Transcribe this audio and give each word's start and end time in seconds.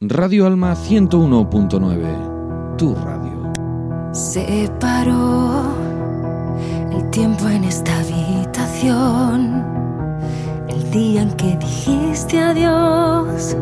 Radio 0.00 0.46
Alma 0.46 0.74
101.9, 0.74 2.76
tu 2.76 2.96
radio. 2.96 3.52
Se 4.12 4.68
paró 4.80 5.62
el 6.90 7.08
tiempo 7.10 7.48
en 7.48 7.62
esta 7.62 7.96
habitación, 8.00 9.64
el 10.68 10.90
día 10.90 11.22
en 11.22 11.30
que 11.34 11.56
dijiste 11.56 12.40
adiós, 12.40 13.56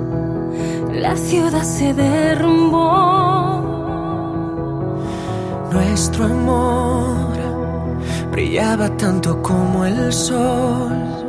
la 0.91 1.15
ciudad 1.19 1.63
se 1.63 1.93
derrumbó. 1.93 3.61
Nuestro 5.71 6.25
amor 6.25 7.37
brillaba 8.33 8.89
tanto 8.97 9.43
como 9.43 9.85
el 9.85 10.11
sol 10.11 11.28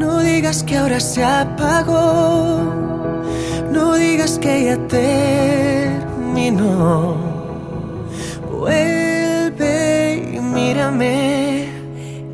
no 0.00 0.20
digas 0.20 0.62
que 0.62 0.78
ahora 0.78 0.98
se 0.98 1.22
apagó, 1.22 2.58
no 3.70 3.94
digas 3.96 4.38
que 4.38 4.64
ya 4.64 4.78
terminó. 4.88 6.48
Vuelve 8.50 10.32
y 10.36 10.40
mírame. 10.40 11.68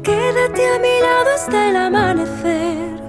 Quédate 0.04 0.62
a 0.74 0.78
mi 0.78 1.00
lado 1.06 1.30
hasta 1.34 1.68
el 1.70 1.76
amanecer. 1.76 3.00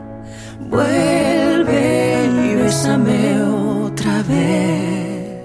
Vuelve 0.72 2.26
y 2.26 2.56
bésame 2.56 3.40
otra 3.44 4.24
vez. 4.24 5.44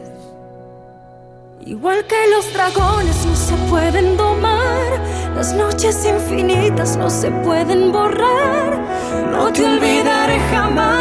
Igual 1.66 2.06
que 2.06 2.16
los 2.34 2.50
dragones 2.54 3.26
no 3.26 3.36
se 3.36 3.56
pueden 3.68 4.16
domar, 4.16 4.88
las 5.36 5.52
noches 5.54 6.02
infinitas 6.06 6.96
no 6.96 7.10
se 7.10 7.30
pueden 7.30 7.92
borrar. 7.92 9.01
No 9.30 9.52
te 9.52 9.64
olvidaré 9.64 10.38
jamás, 10.50 10.92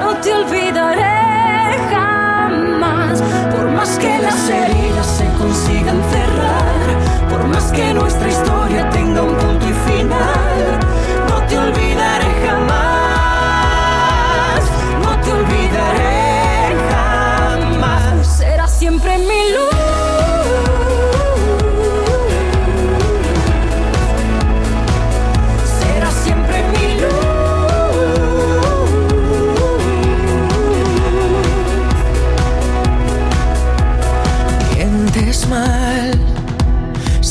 no 0.00 0.14
te 0.22 0.32
olvidaré 0.34 1.78
jamás. 1.90 3.22
Por 3.54 3.70
más 3.70 3.98
que 3.98 4.18
las 4.18 4.48
heridas 4.48 5.06
se 5.06 5.26
consigan 5.38 6.00
cerrar, 6.10 7.28
por 7.30 7.46
más 7.48 7.72
que 7.72 7.92
nuestra 7.94 8.28
historia 8.28 8.88
tenga 8.90 9.22
un 9.22 9.34
punto 9.36 9.68
y 9.68 9.72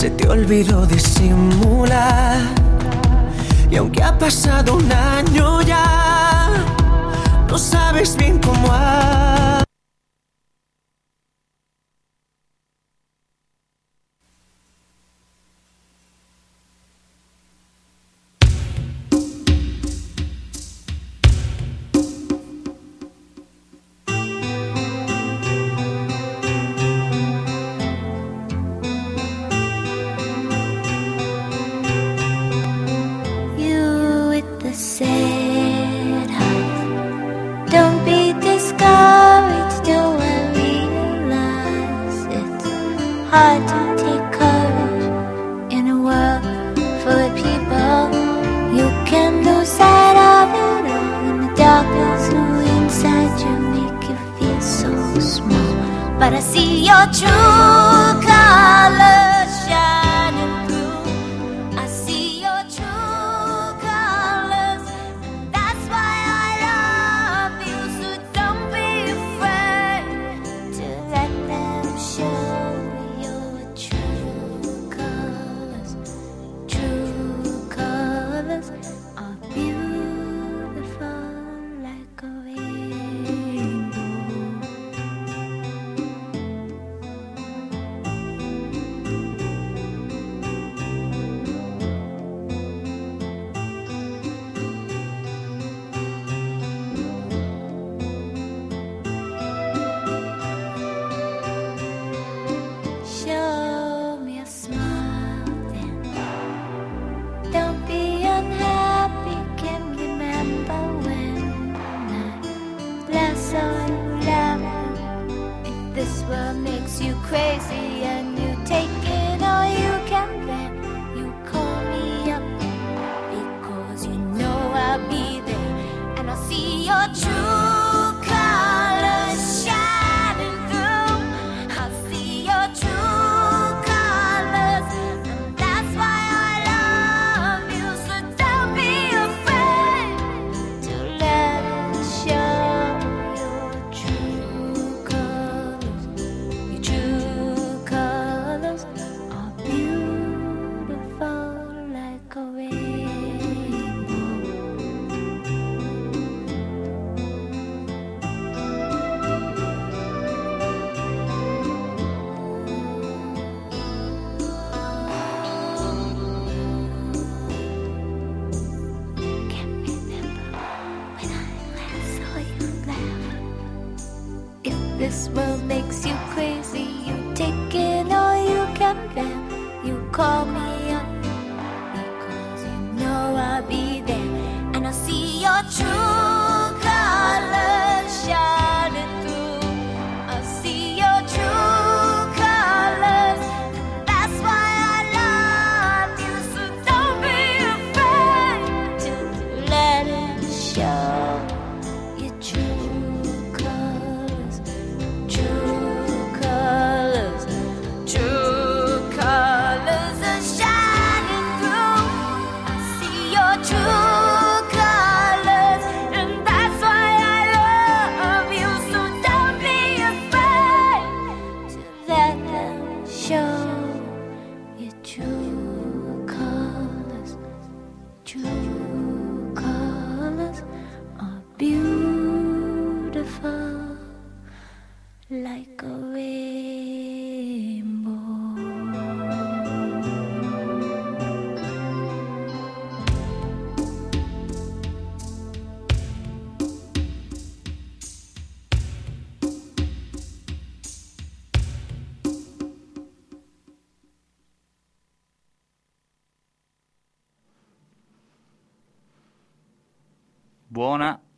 Se 0.06 0.12
te 0.12 0.28
olvidó 0.28 0.86
disimular. 0.86 2.38
Y 3.72 3.76
aunque 3.76 4.04
ha 4.04 4.16
pasado 4.16 4.76
un 4.76 4.92
año 4.92 5.64
ya, 5.64 6.52
no 7.50 7.58
sabes 7.58 8.16
bien 8.16 8.38
cómo 8.38 8.68
ha 8.70 9.35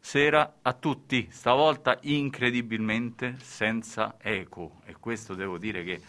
Buonasera 0.09 0.59
a 0.61 0.71
tutti, 0.71 1.27
stavolta 1.29 1.97
incredibilmente 2.03 3.35
senza 3.41 4.15
eco. 4.21 4.79
E 4.85 4.95
questo 4.97 5.35
devo 5.35 5.57
dire 5.57 5.83
che 5.83 5.99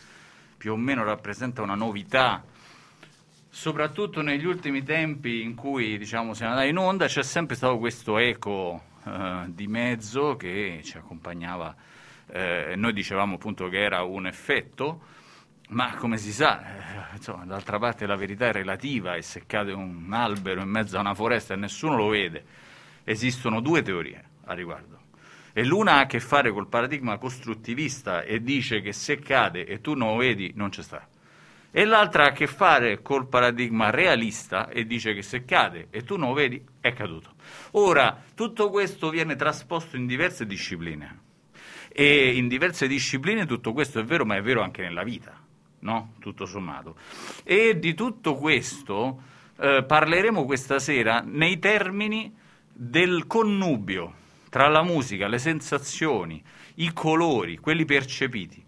più 0.56 0.70
o 0.70 0.76
meno 0.76 1.02
rappresenta 1.02 1.62
una 1.62 1.74
novità, 1.74 2.44
soprattutto 3.48 4.22
negli 4.22 4.44
ultimi 4.44 4.84
tempi 4.84 5.42
in 5.42 5.56
cui 5.56 5.98
diciamo, 5.98 6.32
siamo 6.32 6.52
andati 6.52 6.70
in 6.70 6.76
onda 6.76 7.08
c'è 7.08 7.24
sempre 7.24 7.56
stato 7.56 7.76
questo 7.78 8.18
eco 8.18 8.84
eh, 9.04 9.46
di 9.48 9.66
mezzo 9.66 10.36
che 10.36 10.80
ci 10.84 10.96
accompagnava, 10.96 11.74
eh, 12.28 12.74
noi 12.76 12.92
dicevamo 12.92 13.34
appunto 13.34 13.68
che 13.68 13.82
era 13.82 14.04
un 14.04 14.28
effetto, 14.28 15.00
ma 15.70 15.96
come 15.96 16.18
si 16.18 16.30
sa, 16.32 16.60
eh, 17.12 17.16
insomma, 17.16 17.44
d'altra 17.44 17.80
parte 17.80 18.06
la 18.06 18.14
verità 18.14 18.46
è 18.46 18.52
relativa 18.52 19.16
e 19.16 19.22
se 19.22 19.42
cade 19.44 19.72
un 19.72 20.12
albero 20.12 20.62
in 20.62 20.68
mezzo 20.68 20.98
a 20.98 21.00
una 21.00 21.14
foresta 21.14 21.54
e 21.54 21.56
nessuno 21.56 21.96
lo 21.96 22.06
vede, 22.06 22.67
esistono 23.08 23.60
due 23.60 23.80
teorie 23.82 24.22
a 24.44 24.52
riguardo. 24.52 24.96
E 25.54 25.64
l'una 25.64 25.94
ha 25.94 26.00
a 26.00 26.06
che 26.06 26.20
fare 26.20 26.52
col 26.52 26.68
paradigma 26.68 27.16
costruttivista 27.16 28.22
e 28.22 28.42
dice 28.42 28.80
che 28.80 28.92
se 28.92 29.18
cade 29.18 29.64
e 29.64 29.80
tu 29.80 29.94
non 29.94 30.10
lo 30.10 30.16
vedi, 30.16 30.52
non 30.54 30.68
c'è 30.68 30.82
sta. 30.82 31.08
E 31.70 31.84
l'altra 31.84 32.24
ha 32.24 32.28
a 32.28 32.32
che 32.32 32.46
fare 32.46 33.00
col 33.02 33.26
paradigma 33.28 33.90
realista 33.90 34.68
e 34.68 34.86
dice 34.86 35.14
che 35.14 35.22
se 35.22 35.44
cade 35.44 35.88
e 35.90 36.04
tu 36.04 36.16
non 36.16 36.28
lo 36.28 36.34
vedi, 36.34 36.62
è 36.80 36.92
caduto. 36.92 37.34
Ora, 37.72 38.22
tutto 38.34 38.68
questo 38.68 39.10
viene 39.10 39.36
trasposto 39.36 39.96
in 39.96 40.06
diverse 40.06 40.46
discipline. 40.46 41.26
E 41.88 42.36
in 42.36 42.46
diverse 42.46 42.86
discipline 42.86 43.46
tutto 43.46 43.72
questo 43.72 44.00
è 44.00 44.04
vero, 44.04 44.24
ma 44.24 44.36
è 44.36 44.42
vero 44.42 44.62
anche 44.62 44.82
nella 44.82 45.02
vita, 45.02 45.34
no? 45.80 46.14
Tutto 46.20 46.44
sommato. 46.46 46.96
E 47.42 47.78
di 47.78 47.94
tutto 47.94 48.36
questo 48.36 49.22
eh, 49.58 49.82
parleremo 49.84 50.44
questa 50.44 50.78
sera 50.78 51.22
nei 51.24 51.58
termini 51.58 52.37
del 52.80 53.26
connubio 53.26 54.14
tra 54.50 54.68
la 54.68 54.84
musica, 54.84 55.26
le 55.26 55.38
sensazioni, 55.38 56.40
i 56.76 56.92
colori, 56.92 57.56
quelli 57.56 57.84
percepiti, 57.84 58.64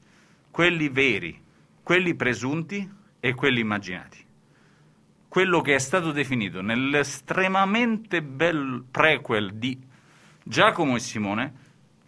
quelli 0.51 0.89
veri, 0.89 1.41
quelli 1.81 2.17
presunti 2.17 2.91
e 3.21 3.35
quelli 3.35 3.61
immaginati. 3.61 4.19
Quello 5.29 5.61
che 5.61 5.77
è 5.77 5.79
stato 5.79 6.11
definito 6.11 6.61
nell'estremamente 6.61 8.21
bel 8.21 8.83
prequel 8.91 9.55
di 9.55 9.81
Giacomo 10.43 10.97
e 10.97 10.99
Simone, 10.99 11.55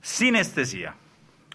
sinestesia, 0.01 0.97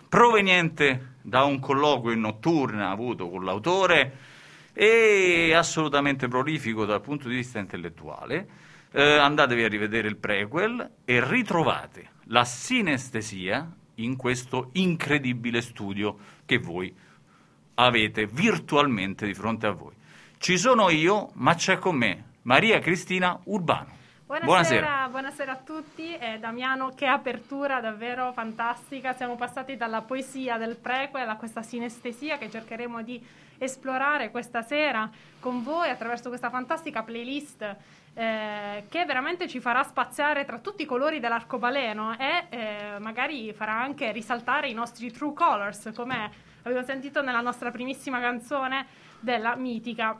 proveniente 0.07 1.15
da 1.23 1.43
un 1.43 1.59
colloquio 1.59 2.13
in 2.13 2.21
notturna 2.21 2.89
avuto 2.89 3.29
con 3.29 3.43
l'autore 3.43 4.17
e 4.71 5.51
assolutamente 5.53 6.29
prolifico 6.29 6.85
dal 6.85 7.01
punto 7.01 7.27
di 7.27 7.35
vista 7.35 7.59
intellettuale, 7.59 8.66
eh, 8.91 9.17
andatevi 9.17 9.63
a 9.63 9.67
rivedere 9.67 10.07
il 10.07 10.17
prequel 10.17 10.91
e 11.05 11.23
ritrovate 11.25 12.09
la 12.25 12.45
sinestesia 12.45 13.69
in 13.95 14.15
questo 14.15 14.69
incredibile 14.73 15.61
studio 15.61 16.17
che 16.45 16.57
voi 16.57 16.95
avete 17.75 18.25
virtualmente 18.25 19.25
di 19.25 19.33
fronte 19.33 19.67
a 19.67 19.71
voi. 19.71 19.93
Ci 20.37 20.57
sono 20.57 20.89
io, 20.89 21.31
ma 21.33 21.55
c'è 21.55 21.77
con 21.77 21.95
me 21.95 22.23
Maria 22.43 22.79
Cristina 22.79 23.39
Urbano. 23.45 23.95
Buonasera, 24.27 24.45
Buonasera. 24.45 25.07
buonasera 25.09 25.51
a 25.53 25.55
tutti. 25.55 26.15
Eh, 26.17 26.37
Damiano, 26.37 26.89
che 26.93 27.05
apertura 27.05 27.79
davvero 27.79 28.33
fantastica. 28.33 29.13
Siamo 29.13 29.37
passati 29.37 29.77
dalla 29.77 30.01
poesia 30.01 30.57
del 30.57 30.75
prequel 30.75 31.29
a 31.29 31.37
questa 31.37 31.61
sinestesia 31.61 32.37
che 32.37 32.49
cercheremo 32.49 33.01
di 33.03 33.25
esplorare 33.57 34.29
questa 34.29 34.61
sera 34.61 35.09
con 35.39 35.63
voi 35.63 35.89
attraverso 35.89 36.27
questa 36.27 36.49
fantastica 36.49 37.03
playlist 37.03 37.75
eh, 38.17 38.85
che 38.89 39.05
veramente 39.05 39.47
ci 39.47 39.59
farà 39.59 39.83
spaziare 39.83 40.43
tra 40.43 40.57
tutti 40.57 40.81
i 40.81 40.85
colori 40.85 41.19
dell'arcobaleno 41.19 42.17
e 42.17 42.45
eh, 42.49 42.99
magari 42.99 43.53
farà 43.53 43.79
anche 43.79 44.11
risaltare 44.11 44.69
i 44.69 44.73
nostri 44.73 45.11
true 45.11 45.33
colors, 45.33 45.91
come 45.93 46.31
abbiamo 46.63 46.83
sentito 46.83 47.21
nella 47.21 47.41
nostra 47.41 47.69
primissima 47.69 48.19
canzone 48.19 48.87
della 49.19 49.55
mitica 49.55 50.15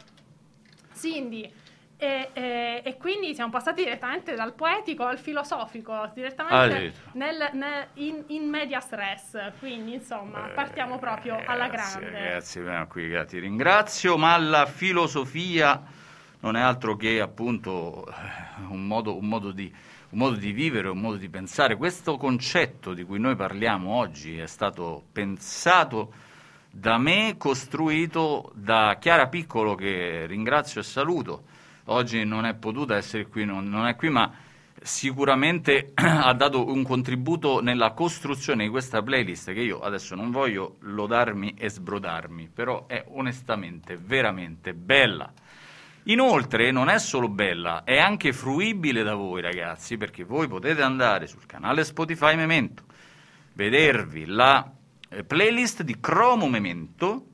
Cindy. 0.93 1.51
E, 1.99 2.29
e, 2.33 2.81
e, 2.83 2.97
quindi 2.97 3.33
siamo 3.33 3.49
passati 3.49 3.83
direttamente 3.83 4.35
dal 4.35 4.53
poetico 4.53 5.03
al 5.03 5.17
filosofico, 5.17 6.11
direttamente 6.13 6.93
nel, 7.13 7.49
nel, 7.53 7.87
in, 7.95 8.23
in, 8.27 8.47
medias 8.47 8.91
res. 8.91 9.53
Quindi, 9.57 9.93
insomma, 9.93 10.51
partiamo 10.53 10.99
proprio 10.99 11.39
eh, 11.39 11.45
alla 11.47 11.67
grande. 11.67 12.11
Grazie, 12.11 12.85
qui, 12.87 13.25
ti 13.25 13.39
ringrazio, 13.39 14.15
ma 14.15 14.37
la 14.37 14.67
filosofia 14.67 16.05
non 16.39 16.55
è 16.55 16.61
altro 16.61 16.95
che 16.95 17.19
appunto 17.21 18.11
un 18.69 18.85
modo, 18.85 19.17
un 19.17 19.27
modo 19.27 19.51
di 19.51 19.73
un 20.09 20.19
modo 20.19 20.37
di 20.37 20.51
vivere, 20.51 20.87
un 20.87 20.99
modo 20.99 21.17
di 21.17 21.29
pensare. 21.29 21.75
Questo 21.75 22.17
concetto 22.17 22.93
di 22.93 23.03
cui 23.03 23.19
noi 23.19 23.35
parliamo 23.35 23.93
oggi 23.93 24.37
è 24.37 24.47
stato 24.47 25.03
pensato 25.11 26.13
da 26.71 26.97
me, 26.97 27.35
costruito 27.37 28.51
da 28.53 28.97
Chiara 28.99 29.27
Piccolo, 29.27 29.75
che 29.75 30.25
ringrazio 30.25 30.81
e 30.81 30.83
saluto. 30.83 31.43
Oggi 31.85 32.23
non 32.23 32.45
è 32.45 32.53
potuta 32.53 32.95
essere 32.95 33.27
qui, 33.27 33.43
non, 33.43 33.65
non 33.65 33.87
è 33.87 33.95
qui, 33.95 34.09
ma 34.09 34.31
sicuramente 34.81 35.91
ha 35.95 36.33
dato 36.33 36.67
un 36.71 36.83
contributo 36.83 37.61
nella 37.61 37.91
costruzione 37.91 38.65
di 38.65 38.69
questa 38.69 39.01
playlist 39.01 39.51
che 39.51 39.61
io 39.61 39.79
adesso 39.79 40.15
non 40.15 40.31
voglio 40.31 40.77
lodarmi 40.81 41.55
e 41.57 41.69
sbrodarmi, 41.69 42.49
però 42.53 42.85
è 42.87 43.03
onestamente 43.09 43.97
veramente 43.97 44.73
bella. 44.73 45.33
Inoltre 46.09 46.71
non 46.71 46.87
è 46.87 46.99
solo 46.99 47.27
bella, 47.27 47.83
è 47.83 47.97
anche 47.97 48.31
fruibile 48.31 49.03
da 49.03 49.13
voi 49.13 49.41
ragazzi, 49.41 49.97
perché 49.97 50.23
voi 50.23 50.47
potete 50.47 50.81
andare 50.81 51.27
sul 51.27 51.45
canale 51.45 51.83
Spotify 51.83 52.35
Memento, 52.35 52.83
vedervi 53.53 54.25
la 54.25 54.71
eh, 55.09 55.25
playlist 55.25 55.81
di 55.83 55.99
Chromo 55.99 56.47
Memento 56.47 57.25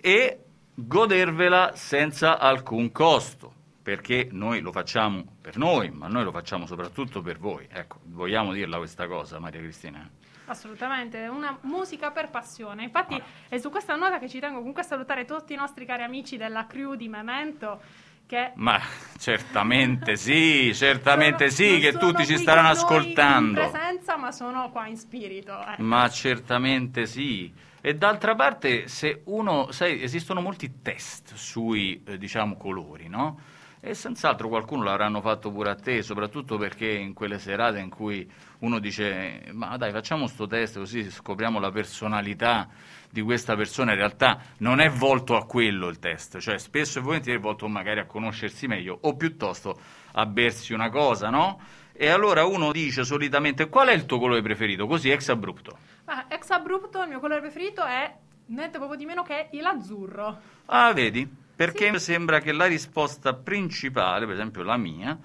e 0.00 0.44
godervela 0.74 1.76
senza 1.76 2.40
alcun 2.40 2.90
costo, 2.90 3.52
perché 3.84 4.28
noi 4.32 4.62
lo 4.62 4.72
facciamo 4.72 5.36
per 5.40 5.56
noi, 5.56 5.90
ma 5.90 6.08
noi 6.08 6.24
lo 6.24 6.32
facciamo 6.32 6.66
soprattutto 6.66 7.22
per 7.22 7.38
voi. 7.38 7.68
Ecco, 7.70 7.98
vogliamo 8.06 8.52
dirla 8.52 8.78
questa 8.78 9.06
cosa, 9.06 9.38
Maria 9.38 9.60
Cristina? 9.60 10.10
Assolutamente, 10.46 11.28
una 11.28 11.56
musica 11.62 12.10
per 12.10 12.30
passione. 12.30 12.82
Infatti 12.82 13.22
è 13.48 13.58
su 13.58 13.70
questa 13.70 13.94
nota 13.94 14.18
che 14.18 14.28
ci 14.28 14.40
tengo 14.40 14.58
comunque 14.58 14.82
a 14.82 14.86
salutare 14.86 15.24
tutti 15.24 15.52
i 15.52 15.56
nostri 15.56 15.84
cari 15.84 16.02
amici 16.02 16.36
della 16.36 16.66
crew 16.66 16.94
di 16.94 17.06
Memento 17.06 18.06
che... 18.28 18.52
Ma 18.56 18.78
certamente 19.18 20.16
sì, 20.16 20.72
certamente 20.74 21.50
sono, 21.50 21.68
sì, 21.70 21.80
che 21.80 21.94
tutti 21.94 22.26
ci 22.26 22.36
staranno 22.36 22.68
ascoltando. 22.68 23.62
in 23.62 23.70
presenza, 23.70 24.16
ma 24.16 24.30
sono 24.30 24.70
qua 24.70 24.86
in 24.86 24.98
spirito. 24.98 25.58
Eh. 25.58 25.82
Ma 25.82 26.08
certamente 26.10 27.06
sì. 27.06 27.50
E 27.80 27.94
d'altra 27.94 28.34
parte, 28.34 28.86
se 28.86 29.22
uno, 29.24 29.72
sai, 29.72 30.02
esistono 30.02 30.42
molti 30.42 30.82
test 30.82 31.34
sui, 31.34 32.02
eh, 32.06 32.18
diciamo, 32.18 32.56
colori, 32.56 33.08
no? 33.08 33.40
E 33.80 33.94
senz'altro 33.94 34.48
qualcuno 34.48 34.82
l'avranno 34.82 35.20
fatto 35.20 35.50
pure 35.50 35.70
a 35.70 35.74
te, 35.74 36.02
soprattutto 36.02 36.58
perché 36.58 36.90
in 36.90 37.14
quelle 37.14 37.38
serate 37.38 37.78
in 37.78 37.88
cui 37.88 38.28
uno 38.58 38.80
dice 38.80 39.44
ma 39.52 39.76
dai 39.76 39.92
facciamo 39.92 40.26
sto 40.26 40.48
test 40.48 40.78
così 40.78 41.08
scopriamo 41.08 41.60
la 41.60 41.70
personalità 41.70 42.68
di 43.10 43.22
questa 43.22 43.56
persona, 43.56 43.92
in 43.92 43.98
realtà 43.98 44.40
non 44.58 44.80
è 44.80 44.90
volto 44.90 45.36
a 45.36 45.44
quello 45.46 45.88
il 45.88 45.98
test, 45.98 46.38
cioè 46.38 46.58
spesso 46.58 46.98
e 46.98 47.02
volentieri 47.02 47.38
è 47.38 47.40
volto 47.40 47.66
magari 47.68 48.00
a 48.00 48.06
conoscersi 48.06 48.66
meglio 48.66 48.98
o 49.02 49.16
piuttosto 49.16 49.78
a 50.12 50.26
bersi 50.26 50.72
una 50.72 50.90
cosa, 50.90 51.30
no? 51.30 51.60
E 51.92 52.08
allora 52.08 52.44
uno 52.44 52.70
dice 52.70 53.04
solitamente 53.04 53.68
qual 53.68 53.88
è 53.88 53.92
il 53.92 54.06
tuo 54.06 54.18
colore 54.18 54.42
preferito, 54.42 54.86
così 54.86 55.10
ex 55.10 55.28
abrupto. 55.28 55.78
Ah, 56.04 56.26
ex 56.28 56.50
abrupto 56.50 57.02
il 57.02 57.08
mio 57.08 57.20
colore 57.20 57.40
preferito 57.40 57.84
è 57.84 58.14
niente 58.46 58.78
proprio 58.78 58.98
di 58.98 59.04
meno 59.04 59.22
che 59.22 59.48
l'azzurro. 59.52 60.40
Ah, 60.66 60.92
vedi? 60.92 61.46
perché 61.58 61.90
sì. 61.94 62.12
sembra 62.12 62.38
che 62.38 62.52
la 62.52 62.66
risposta 62.66 63.34
principale, 63.34 64.26
per 64.26 64.34
esempio 64.34 64.62
la 64.62 64.76
mia, 64.76 65.18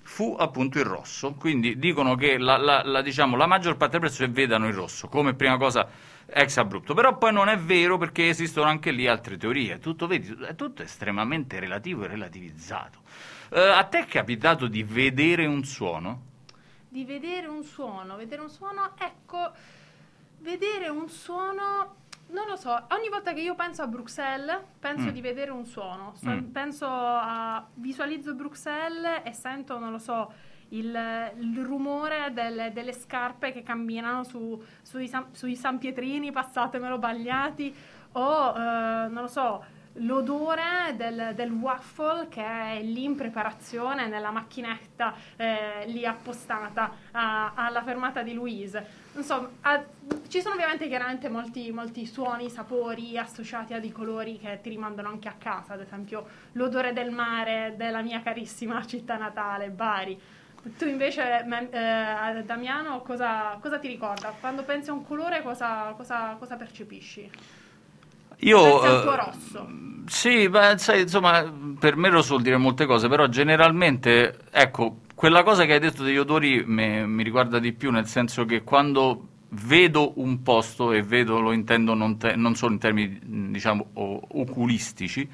fu 0.00 0.34
appunto 0.38 0.78
il 0.78 0.86
rosso. 0.86 1.34
Quindi 1.34 1.78
dicono 1.78 2.14
che 2.14 2.38
la, 2.38 2.56
la, 2.56 2.82
la, 2.82 3.02
diciamo, 3.02 3.36
la 3.36 3.44
maggior 3.44 3.76
parte 3.76 3.98
delle 3.98 4.08
persone 4.08 4.32
vedano 4.32 4.66
il 4.66 4.72
rosso 4.72 5.08
come 5.08 5.34
prima 5.34 5.58
cosa 5.58 5.86
ex 6.30 6.56
abrupto, 6.58 6.94
però 6.94 7.16
poi 7.16 7.32
non 7.32 7.48
è 7.48 7.56
vero 7.58 7.96
perché 7.98 8.28
esistono 8.28 8.68
anche 8.68 8.90
lì 8.90 9.06
altre 9.06 9.36
teorie. 9.36 9.78
Tutto, 9.78 10.06
vedi, 10.06 10.36
è 10.46 10.54
tutto 10.54 10.82
estremamente 10.82 11.58
relativo 11.58 12.04
e 12.04 12.08
relativizzato. 12.08 13.00
Uh, 13.50 13.56
a 13.74 13.84
te 13.84 14.00
è 14.00 14.06
capitato 14.06 14.66
di 14.66 14.82
vedere 14.82 15.46
un 15.46 15.64
suono? 15.64 16.22
Di 16.88 17.04
vedere 17.04 17.46
un 17.46 17.62
suono, 17.64 18.16
vedere 18.16 18.42
un 18.42 18.50
suono, 18.50 18.92
ecco 18.98 19.52
vedere 20.40 20.88
un 20.88 21.08
suono, 21.08 21.96
non 22.28 22.46
lo 22.46 22.56
so, 22.56 22.70
ogni 22.90 23.08
volta 23.08 23.32
che 23.32 23.40
io 23.40 23.54
penso 23.54 23.82
a 23.82 23.86
Bruxelles, 23.86 24.60
penso 24.78 25.06
Mm. 25.08 25.10
di 25.10 25.20
vedere 25.20 25.50
un 25.50 25.64
suono. 25.64 26.12
So- 26.16 26.30
Mm. 26.30 26.50
Penso 26.50 26.86
a, 26.88 27.66
visualizzo 27.74 28.34
Bruxelles 28.34 29.22
e 29.24 29.32
sento, 29.32 29.78
non 29.78 29.90
lo 29.92 29.98
so, 29.98 30.32
il, 30.70 31.32
il 31.38 31.64
rumore 31.64 32.32
delle, 32.32 32.72
delle 32.72 32.92
scarpe 32.92 33.52
che 33.52 33.62
camminano 33.62 34.24
su- 34.24 34.62
sui, 34.82 35.10
sui 35.32 35.56
San 35.56 35.78
Pietrini, 35.78 36.32
passatemelo 36.32 36.98
bagliati, 36.98 37.74
o 38.12 38.54
eh, 38.56 39.08
non 39.08 39.22
lo 39.22 39.26
so, 39.28 39.64
l'odore 40.00 40.94
del, 40.96 41.32
del 41.34 41.50
waffle 41.50 42.28
che 42.28 42.44
è 42.44 42.80
lì 42.82 43.04
in 43.04 43.16
preparazione 43.16 44.06
nella 44.06 44.30
macchinetta 44.30 45.14
eh, 45.36 45.84
lì 45.86 46.04
appostata 46.04 46.92
a- 47.12 47.52
alla 47.54 47.82
fermata 47.82 48.22
di 48.22 48.32
Louise. 48.34 49.06
Insomma, 49.14 49.48
a- 49.62 49.84
ci 50.28 50.40
sono 50.40 50.54
ovviamente 50.54 50.86
chiaramente 50.88 51.28
molti, 51.28 51.72
molti 51.72 52.06
suoni, 52.06 52.48
sapori 52.48 53.18
associati 53.18 53.74
a 53.74 53.80
dei 53.80 53.90
colori 53.90 54.38
che 54.38 54.60
ti 54.62 54.68
rimandano 54.68 55.08
anche 55.08 55.28
a 55.28 55.34
casa, 55.36 55.72
ad 55.74 55.80
esempio 55.80 56.26
l'odore 56.52 56.92
del 56.92 57.10
mare 57.10 57.74
della 57.76 58.02
mia 58.02 58.20
carissima 58.20 58.84
città 58.86 59.16
natale, 59.16 59.70
Bari. 59.70 60.20
Tu 60.62 60.86
invece, 60.86 61.22
eh, 61.44 62.42
Damiano, 62.44 63.00
cosa, 63.02 63.58
cosa 63.60 63.78
ti 63.78 63.88
ricorda? 63.88 64.34
Quando 64.40 64.64
pensi 64.64 64.90
a 64.90 64.92
un 64.92 65.04
colore, 65.04 65.42
cosa, 65.42 65.94
cosa- 65.96 66.36
cosa 66.38 66.56
percepisci? 66.56 67.30
Io, 68.40 68.58
Pensi 68.60 68.86
al 68.86 69.00
tuo 69.02 69.12
eh, 69.12 69.16
rosso. 69.16 69.66
Sì, 70.06 70.48
beh, 70.48 70.78
sai, 70.78 71.02
insomma, 71.02 71.42
per 71.78 71.96
me 71.96 72.08
rosso 72.08 72.30
vuol 72.30 72.42
dire 72.42 72.56
molte 72.56 72.86
cose, 72.86 73.08
però 73.08 73.26
generalmente, 73.28 74.36
ecco, 74.50 75.00
quella 75.14 75.42
cosa 75.42 75.64
che 75.64 75.74
hai 75.74 75.80
detto 75.80 76.02
degli 76.02 76.16
odori 76.16 76.64
me- 76.64 77.06
mi 77.06 77.22
riguarda 77.22 77.58
di 77.58 77.72
più, 77.72 77.90
nel 77.90 78.06
senso 78.06 78.44
che 78.44 78.62
quando 78.62 79.26
vedo 79.50 80.12
un 80.20 80.42
posto, 80.42 80.92
e 80.92 81.02
vedo, 81.02 81.40
lo 81.40 81.52
intendo 81.52 81.94
non, 81.94 82.16
te- 82.18 82.36
non 82.36 82.54
solo 82.54 82.72
in 82.72 82.78
termini, 82.78 83.18
diciamo, 83.50 83.88
oculistici, 83.94 85.28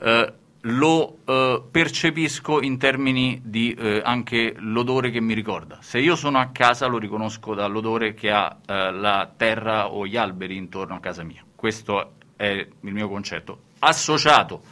eh, 0.00 0.32
lo 0.66 1.18
eh, 1.24 1.62
percepisco 1.70 2.62
in 2.62 2.78
termini 2.78 3.40
di 3.44 3.74
eh, 3.74 4.00
anche 4.04 4.54
l'odore 4.58 5.10
che 5.10 5.20
mi 5.20 5.34
ricorda. 5.34 5.78
Se 5.80 5.98
io 5.98 6.16
sono 6.16 6.38
a 6.38 6.48
casa 6.52 6.86
lo 6.86 6.98
riconosco 6.98 7.54
dall'odore 7.54 8.14
che 8.14 8.30
ha 8.30 8.56
eh, 8.64 8.92
la 8.92 9.30
terra 9.36 9.90
o 9.90 10.06
gli 10.06 10.16
alberi 10.16 10.56
intorno 10.56 10.94
a 10.94 11.00
casa 11.00 11.22
mia. 11.22 11.44
Questo 11.54 12.14
è 12.36 12.46
il 12.46 12.92
mio 12.92 13.08
concetto. 13.08 13.60
Associato 13.80 14.62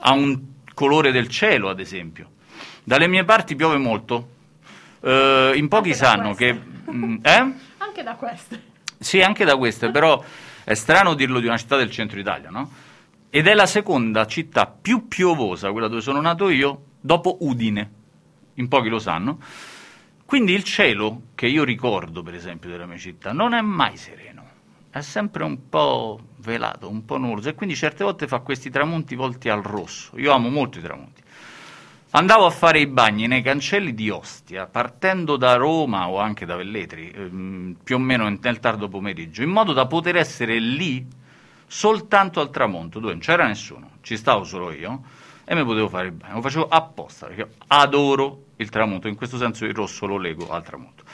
a 0.00 0.12
un 0.12 0.38
colore 0.74 1.12
del 1.12 1.28
cielo, 1.28 1.70
ad 1.70 1.80
esempio. 1.80 2.32
Dalle 2.84 3.08
mie 3.08 3.24
parti 3.24 3.56
piove 3.56 3.78
molto. 3.78 4.34
Eh, 5.00 5.52
in 5.54 5.68
pochi 5.68 5.94
sanno 5.94 6.34
che... 6.34 6.60
queste. 6.84 6.92
mm, 6.92 7.16
eh? 7.22 7.54
Anche 7.78 8.02
da 8.02 8.14
queste. 8.16 8.62
Sì, 8.98 9.20
anche 9.20 9.44
da 9.44 9.56
queste, 9.56 9.90
però 9.90 10.22
è 10.64 10.74
strano 10.74 11.14
dirlo 11.14 11.40
di 11.40 11.46
una 11.46 11.56
città 11.56 11.76
del 11.76 11.90
centro 11.90 12.18
Italia, 12.18 12.50
no? 12.50 12.70
Ed 13.28 13.46
è 13.46 13.54
la 13.54 13.66
seconda 13.66 14.26
città 14.26 14.66
più 14.66 15.08
piovosa, 15.08 15.70
quella 15.72 15.88
dove 15.88 16.00
sono 16.00 16.20
nato 16.20 16.48
io, 16.48 16.82
dopo 17.00 17.38
Udine. 17.40 17.90
In 18.54 18.68
pochi 18.68 18.88
lo 18.88 18.98
sanno. 18.98 19.38
Quindi 20.24 20.52
il 20.52 20.64
cielo, 20.64 21.22
che 21.34 21.46
io 21.46 21.62
ricordo, 21.64 22.22
per 22.22 22.34
esempio, 22.34 22.70
della 22.70 22.86
mia 22.86 22.96
città, 22.96 23.32
non 23.32 23.52
è 23.52 23.60
mai 23.60 23.96
sereno. 23.96 24.44
È 24.90 25.00
sempre 25.00 25.44
un 25.44 25.68
po' 25.68 26.18
velato, 26.38 26.88
un 26.88 27.04
po' 27.04 27.18
nuvoloso. 27.18 27.48
E 27.48 27.54
quindi 27.54 27.76
certe 27.76 28.02
volte 28.02 28.26
fa 28.26 28.38
questi 28.38 28.70
tramonti 28.70 29.14
volti 29.14 29.48
al 29.48 29.62
rosso. 29.62 30.18
Io 30.18 30.32
amo 30.32 30.48
molto 30.48 30.78
i 30.78 30.82
tramonti. 30.82 31.22
Andavo 32.10 32.46
a 32.46 32.50
fare 32.50 32.78
i 32.78 32.86
bagni 32.86 33.26
nei 33.26 33.42
cancelli 33.42 33.92
di 33.92 34.08
Ostia, 34.08 34.66
partendo 34.66 35.36
da 35.36 35.56
Roma 35.56 36.08
o 36.08 36.18
anche 36.18 36.46
da 36.46 36.56
Velletri, 36.56 37.10
ehm, 37.10 37.76
più 37.84 37.96
o 37.96 37.98
meno 37.98 38.26
nel 38.26 38.58
tardo 38.58 38.88
pomeriggio, 38.88 39.42
in 39.42 39.50
modo 39.50 39.74
da 39.74 39.86
poter 39.86 40.16
essere 40.16 40.58
lì 40.58 41.06
soltanto 41.66 42.40
al 42.40 42.50
tramonto, 42.50 42.98
dove 42.98 43.12
non 43.12 43.20
c'era 43.20 43.46
nessuno, 43.46 43.90
ci 44.02 44.16
stavo 44.16 44.44
solo 44.44 44.70
io, 44.72 45.02
e 45.44 45.54
mi 45.54 45.64
potevo 45.64 45.88
fare 45.88 46.06
il 46.06 46.12
bagno. 46.12 46.34
Lo 46.34 46.42
facevo 46.42 46.68
apposta, 46.68 47.26
perché 47.26 47.48
adoro 47.68 48.44
il 48.56 48.68
tramonto, 48.68 49.08
in 49.08 49.14
questo 49.14 49.36
senso 49.36 49.64
il 49.64 49.74
rosso 49.74 50.06
lo 50.06 50.18
lego 50.18 50.50
al 50.50 50.62
tramonto. 50.62 51.04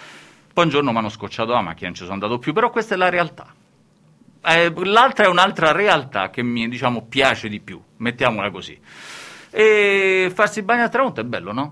Poi 0.52 0.64
un 0.64 0.70
giorno 0.70 0.92
mi 0.92 0.98
hanno 0.98 1.08
scocciato 1.08 1.52
la 1.52 1.60
macchina, 1.60 1.88
non 1.88 1.94
ci 1.94 2.02
sono 2.02 2.14
andato 2.14 2.38
più, 2.38 2.52
però 2.52 2.70
questa 2.70 2.94
è 2.94 2.98
la 2.98 3.08
realtà. 3.08 3.46
Eh, 4.44 4.72
l'altra 4.84 5.24
è 5.24 5.28
un'altra 5.28 5.72
realtà 5.72 6.30
che 6.30 6.42
mi 6.42 6.68
diciamo, 6.68 7.02
piace 7.02 7.48
di 7.48 7.60
più, 7.60 7.80
mettiamola 7.98 8.50
così. 8.50 8.78
E 9.50 10.30
farsi 10.34 10.58
il 10.60 10.64
bagno 10.64 10.82
al 10.82 10.90
tramonto 10.90 11.20
è 11.20 11.24
bello, 11.24 11.52
no? 11.52 11.70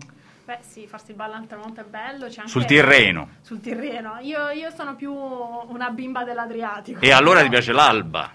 Beh 0.50 0.58
sì, 0.62 0.86
farsi 0.86 1.12
il 1.12 1.16
ballo 1.16 1.34
al 1.34 1.46
tramonto 1.46 1.80
è 1.80 1.84
bello. 1.84 2.26
C'è 2.26 2.40
anche... 2.40 2.50
Sul 2.50 2.64
Tirreno. 2.64 3.28
Sul 3.40 3.60
Tirreno. 3.60 4.18
Io, 4.20 4.50
io 4.50 4.70
sono 4.70 4.96
più 4.96 5.12
una 5.12 5.90
bimba 5.90 6.24
dell'Adriatico. 6.24 7.00
E 7.00 7.12
allora 7.12 7.40
ti 7.42 7.48
piace 7.48 7.70
l'alba. 7.70 8.32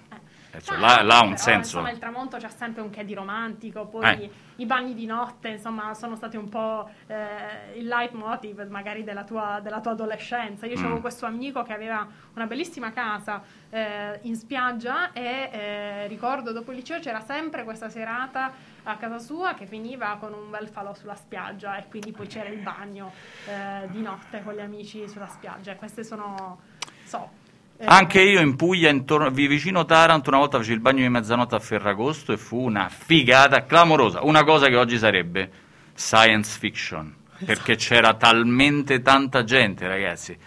Eh, 0.56 0.62
cioè, 0.62 0.78
là, 0.78 1.02
là 1.02 1.18
ha 1.20 1.24
un 1.24 1.30
però, 1.32 1.42
senso. 1.42 1.78
Insomma, 1.78 1.92
il 1.92 2.00
tramonto 2.00 2.38
c'ha 2.38 2.50
sempre 2.50 2.82
un 2.82 2.90
che 2.90 3.04
di 3.04 3.14
romantico, 3.14 3.86
poi 3.88 4.06
Eh. 4.24 4.30
i 4.58 4.66
bagni 4.66 4.94
di 4.94 5.06
notte, 5.06 5.50
insomma, 5.50 5.94
sono 5.94 6.16
stati 6.16 6.38
un 6.38 6.48
po' 6.50 6.90
eh, 7.08 7.78
il 7.78 7.88
leitmotiv 7.88 8.68
magari 8.70 9.04
della 9.04 9.24
tua, 9.24 9.60
della 9.62 9.82
tua 9.82 9.92
adolescenza. 9.92 10.66
Io 10.66 10.78
Mm. 10.80 10.84
avevo 10.86 11.00
questo 11.02 11.26
amico 11.26 11.64
che 11.64 11.74
aveva 11.74 12.08
una 12.34 12.46
bellissima 12.46 12.92
casa 12.92 13.42
eh, 13.70 14.20
in 14.24 14.36
spiaggia 14.36 15.12
e 15.12 15.50
eh, 15.52 16.08
ricordo 16.08 16.52
dopo 16.52 16.72
il 16.72 16.78
liceo 16.78 17.00
c'era 17.00 17.20
sempre 17.22 17.64
questa 17.64 17.90
serata 17.90 18.52
a 18.84 18.96
casa 18.98 19.20
sua 19.20 19.54
che 19.56 19.66
finiva 19.66 20.16
con 20.20 20.32
un 20.34 20.50
bel 20.52 20.68
falò 20.70 20.94
sulla 20.94 21.16
spiaggia 21.16 21.76
e 21.78 21.88
quindi 21.90 22.12
poi 22.12 22.28
c'era 22.28 22.50
il 22.50 22.60
bagno 22.60 23.12
eh, 23.48 23.88
di 23.90 24.02
notte 24.02 24.42
con 24.44 24.54
gli 24.54 24.60
amici 24.60 25.08
sulla 25.10 25.28
spiaggia. 25.28 25.72
E 25.72 25.76
queste 25.76 26.04
sono, 26.04 26.60
so, 27.04 27.30
eh, 27.45 27.45
Anche 27.84 28.22
io 28.22 28.40
in 28.40 28.56
Puglia, 28.56 28.90
intorno, 28.90 29.30
vi- 29.30 29.48
vicino 29.48 29.84
Taranto, 29.84 30.30
una 30.30 30.40
volta 30.40 30.60
feci 30.60 30.72
il 30.72 30.80
bagno 30.80 31.02
di 31.02 31.10
mezzanotte 31.10 31.56
a 31.56 31.60
Ferragosto 31.60 32.32
e 32.32 32.38
fu 32.38 32.58
una 32.58 32.88
figata 32.90 33.66
clamorosa. 33.66 34.24
Una 34.24 34.44
cosa 34.44 34.68
che 34.68 34.78
oggi 34.78 34.98
sarebbe 34.98 35.52
science 35.94 36.58
fiction. 36.58 37.14
Perché 37.46 37.76
c'era 37.76 38.14
talmente 38.14 39.02
tanta 39.02 39.44
gente, 39.44 39.88
ragazzi, 39.88 40.38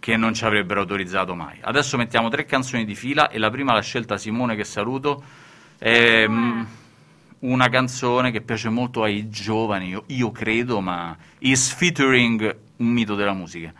che 0.00 0.16
non 0.16 0.34
ci 0.34 0.44
avrebbero 0.44 0.80
autorizzato 0.80 1.36
mai. 1.36 1.58
Adesso 1.60 1.96
mettiamo 1.96 2.28
tre 2.28 2.44
canzoni 2.44 2.84
di 2.84 2.96
fila 2.96 3.28
e 3.28 3.38
la 3.38 3.50
prima 3.50 3.72
l'ha 3.72 3.80
scelta 3.80 4.18
Simone, 4.18 4.56
che 4.56 4.64
saluto. 4.64 5.22
È 5.78 6.26
mm, 6.26 6.62
una 7.40 7.68
canzone 7.68 8.32
che 8.32 8.40
piace 8.40 8.68
molto 8.68 9.04
ai 9.04 9.28
giovani, 9.28 9.90
io, 9.90 10.04
io 10.08 10.32
credo, 10.32 10.80
ma 10.80 11.16
is 11.38 11.72
featuring 11.72 12.56
un 12.78 12.86
mito 12.88 13.14
della 13.14 13.32
musica. 13.32 13.72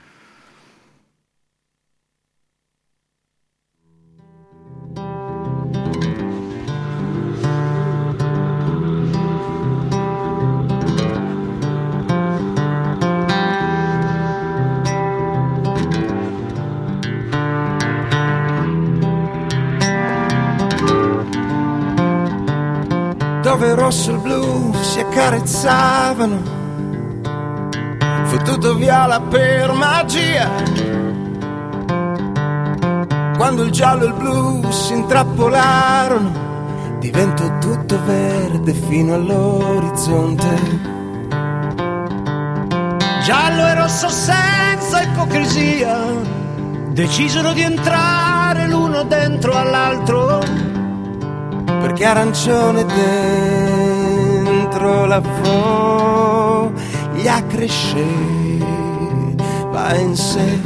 Rosso 23.84 24.08
e 24.08 24.14
il 24.14 24.20
blu 24.20 24.72
si 24.80 24.98
accarezzavano, 24.98 26.42
fottuto 28.24 28.76
viola 28.76 29.20
per 29.20 29.72
magia. 29.72 30.48
Quando 33.36 33.62
il 33.62 33.70
giallo 33.70 34.04
e 34.04 34.06
il 34.06 34.14
blu 34.14 34.70
si 34.70 34.94
intrappolarono, 34.94 36.32
diventò 36.98 37.58
tutto 37.58 38.02
verde 38.04 38.72
fino 38.72 39.12
all'orizzonte. 39.12 40.48
Giallo 43.22 43.66
e 43.66 43.74
rosso 43.74 44.08
senza 44.08 45.02
ipocrisia, 45.02 45.94
decisero 46.88 47.52
di 47.52 47.60
entrare 47.60 48.66
l'uno 48.66 49.02
dentro 49.02 49.52
all'altro 49.54 50.63
perché 51.84 52.06
arancione 52.06 52.86
dentro 54.42 55.04
la 55.04 55.20
foglia 55.42 57.46
cresceva 57.46 58.64
in 59.96 60.16
sé. 60.16 60.60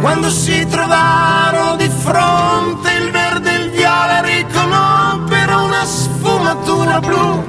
Quando 0.00 0.30
si 0.30 0.66
trovarono 0.66 1.76
di 1.76 1.90
fronte 1.90 2.92
il 2.92 3.10
verde 3.10 3.54
e 3.54 3.64
il 3.64 3.70
viola 3.70 4.22
riconobbero 4.22 5.64
una 5.64 5.84
sfumatura 5.84 7.00
blu. 7.00 7.44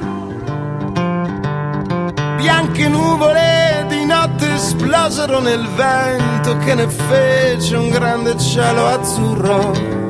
Bianche 2.36 2.88
nuvole 2.88 3.86
di 3.88 4.04
notte 4.04 4.52
esplosero 4.52 5.40
nel 5.40 5.66
vento 5.76 6.58
che 6.58 6.74
ne 6.74 6.88
fece 6.88 7.76
un 7.76 7.88
grande 7.88 8.38
cielo 8.38 8.86
azzurro. 8.86 10.01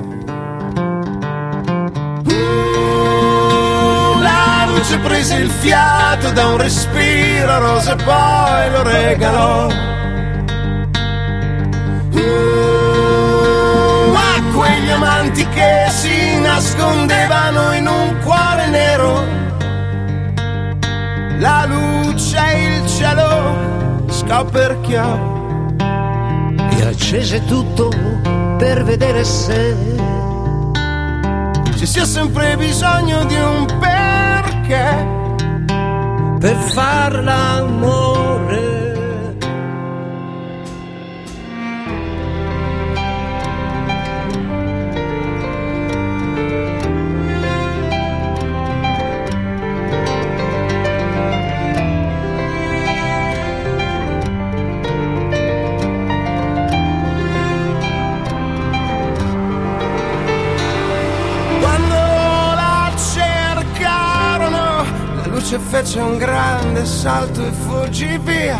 Luce 4.83 4.99
prese 4.99 5.37
il 5.37 5.49
fiato 5.49 6.33
da 6.33 6.49
un 6.49 6.57
respiro 6.57 7.61
rosa 7.61 7.93
e 7.93 8.03
poi 8.03 8.71
lo 8.73 8.83
regalò. 8.83 9.67
Uh, 12.11 12.19
a 14.13 14.43
quegli 14.53 14.91
amanti 14.91 15.47
che 15.51 15.87
si 15.89 16.41
nascondevano 16.41 17.75
in 17.75 17.87
un 17.87 18.19
cuore 18.25 18.67
nero. 18.71 19.25
La 21.39 21.65
luce 21.69 22.37
e 22.45 22.75
il 22.75 22.87
cielo 22.89 24.05
scoperchiò. 24.09 25.77
E 26.71 26.83
accese 26.85 27.45
tutto 27.45 27.89
per 28.59 28.83
vedere 28.83 29.23
se 29.23 29.77
ci 31.77 31.87
sia 31.87 32.05
sempre 32.05 32.57
bisogno 32.57 33.25
di 33.27 33.37
un 33.37 33.67
perché 34.73 35.07
per 36.41 36.57
far 36.57 37.23
l'amore. 37.23 38.72
Fece 65.93 66.01
un 66.01 66.17
grande 66.17 66.87
salto 66.87 67.45
e 67.45 67.51
fuggì 67.51 68.19
via. 68.19 68.59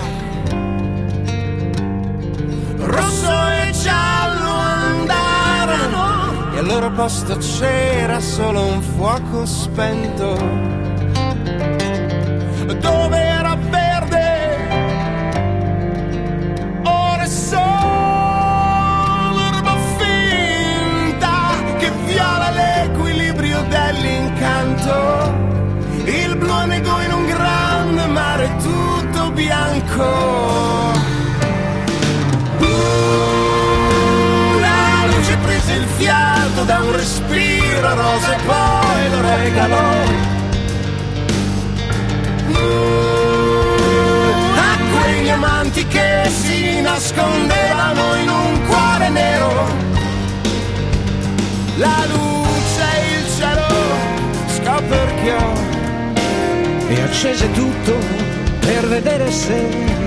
Rosso 2.77 3.31
e 3.49 3.73
giallo 3.73 4.51
andarono, 4.51 6.05
e 6.55 6.59
al 6.59 6.67
loro 6.67 6.91
posto 6.91 7.39
c'era 7.39 8.21
solo 8.21 8.67
un 8.67 8.83
fuoco 8.83 9.47
spento. 9.47 10.37
Dove 12.81 13.32
bianco. 29.93 30.05
Uh, 32.59 32.65
La 34.61 35.07
luce 35.07 35.37
prese 35.37 35.73
il 35.75 35.87
fiato 35.97 36.65
da 36.65 36.81
un 36.81 36.93
respiro 36.93 37.95
rosa 37.95 38.35
e 38.35 38.39
poi 38.45 39.11
lo 39.11 39.21
regalò. 39.21 39.91
Uh, 42.49 42.57
a 44.57 44.79
quegli 44.93 45.29
amanti 45.29 45.87
che 45.87 46.31
si 46.31 46.81
nascondevano 46.81 48.15
in 48.17 48.29
un 48.29 48.67
cuore 48.67 49.09
nero. 49.09 49.91
La 51.77 52.05
luce 52.07 52.83
e 52.95 53.19
il 53.19 53.27
cielo 53.37 53.67
scoperchiò. 54.47 55.53
E 56.89 57.01
accese 57.01 57.51
tutto 57.53 58.32
per 58.63 60.02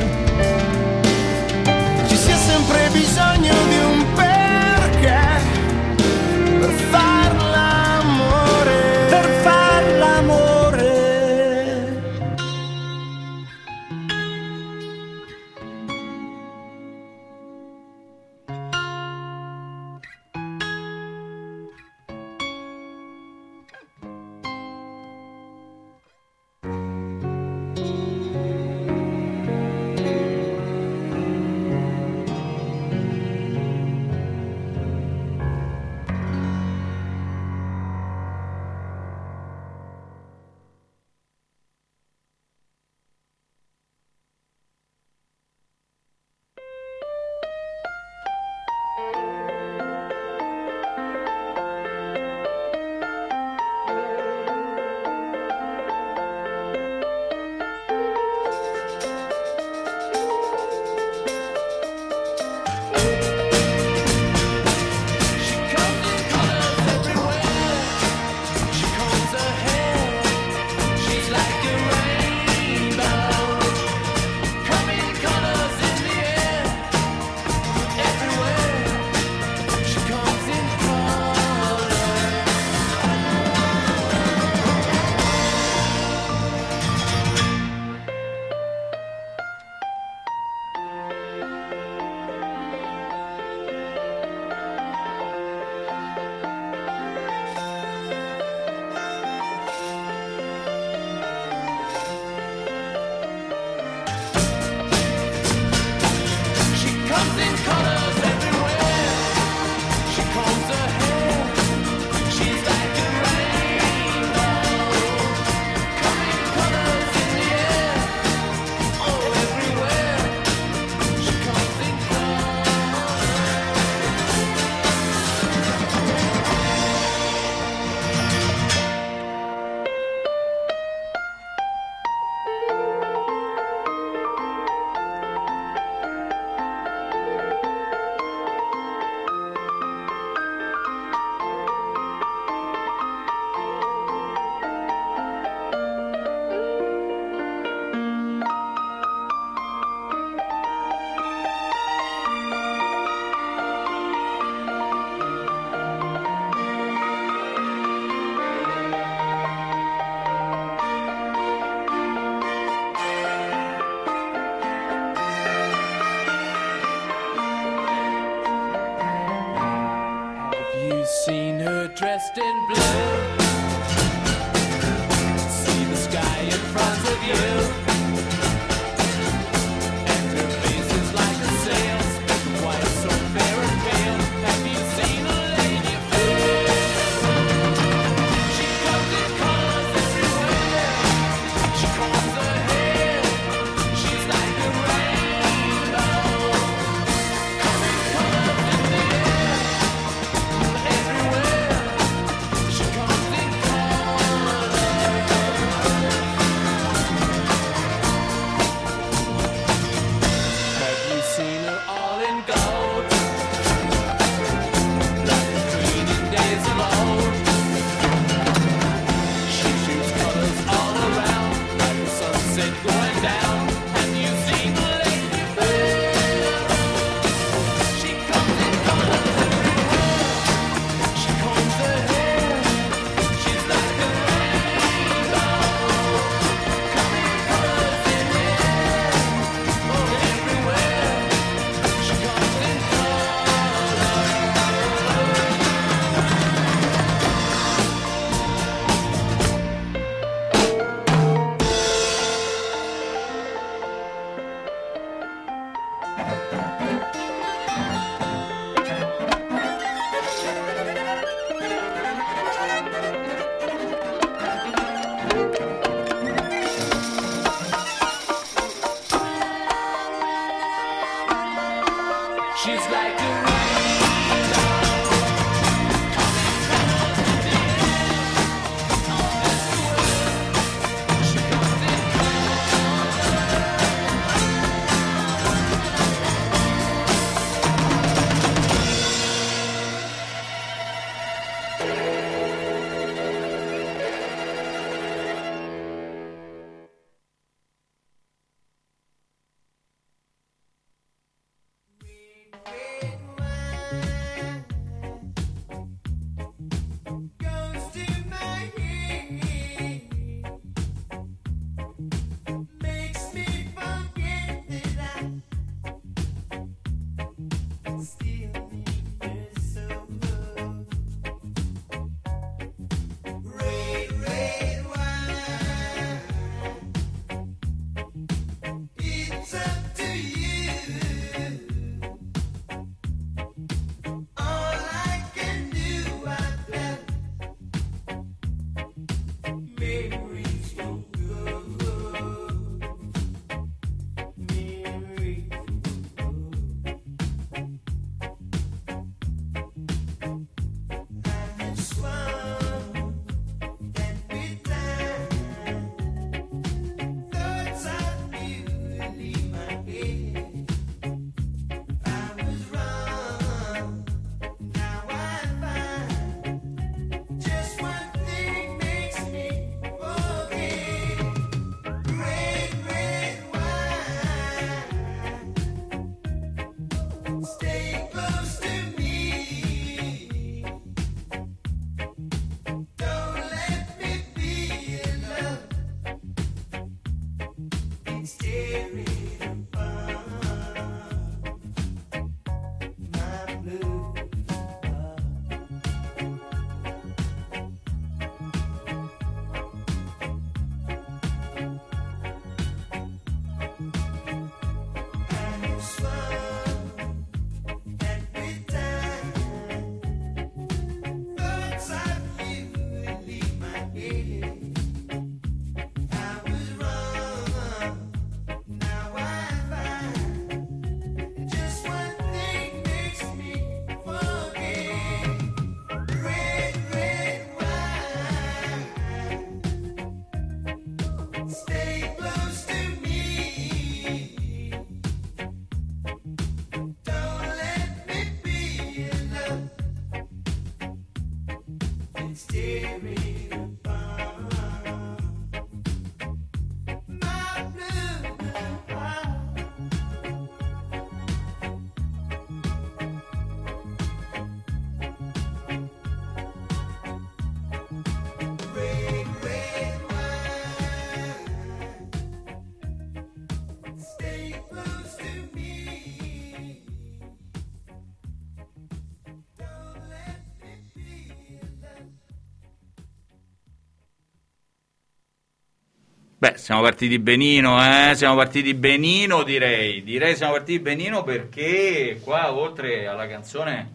Beh, 476.45 476.59
siamo 476.59 476.81
partiti 476.81 477.17
benino, 477.17 477.83
eh? 477.83 478.13
Siamo 478.13 478.35
partiti 478.35 478.75
benino, 478.75 479.41
direi. 479.41 480.03
Direi 480.03 480.35
siamo 480.35 480.51
partiti 480.51 480.77
benino 480.77 481.23
perché 481.23 482.19
qua, 482.23 482.53
oltre 482.53 483.07
alla 483.07 483.27
canzone 483.27 483.93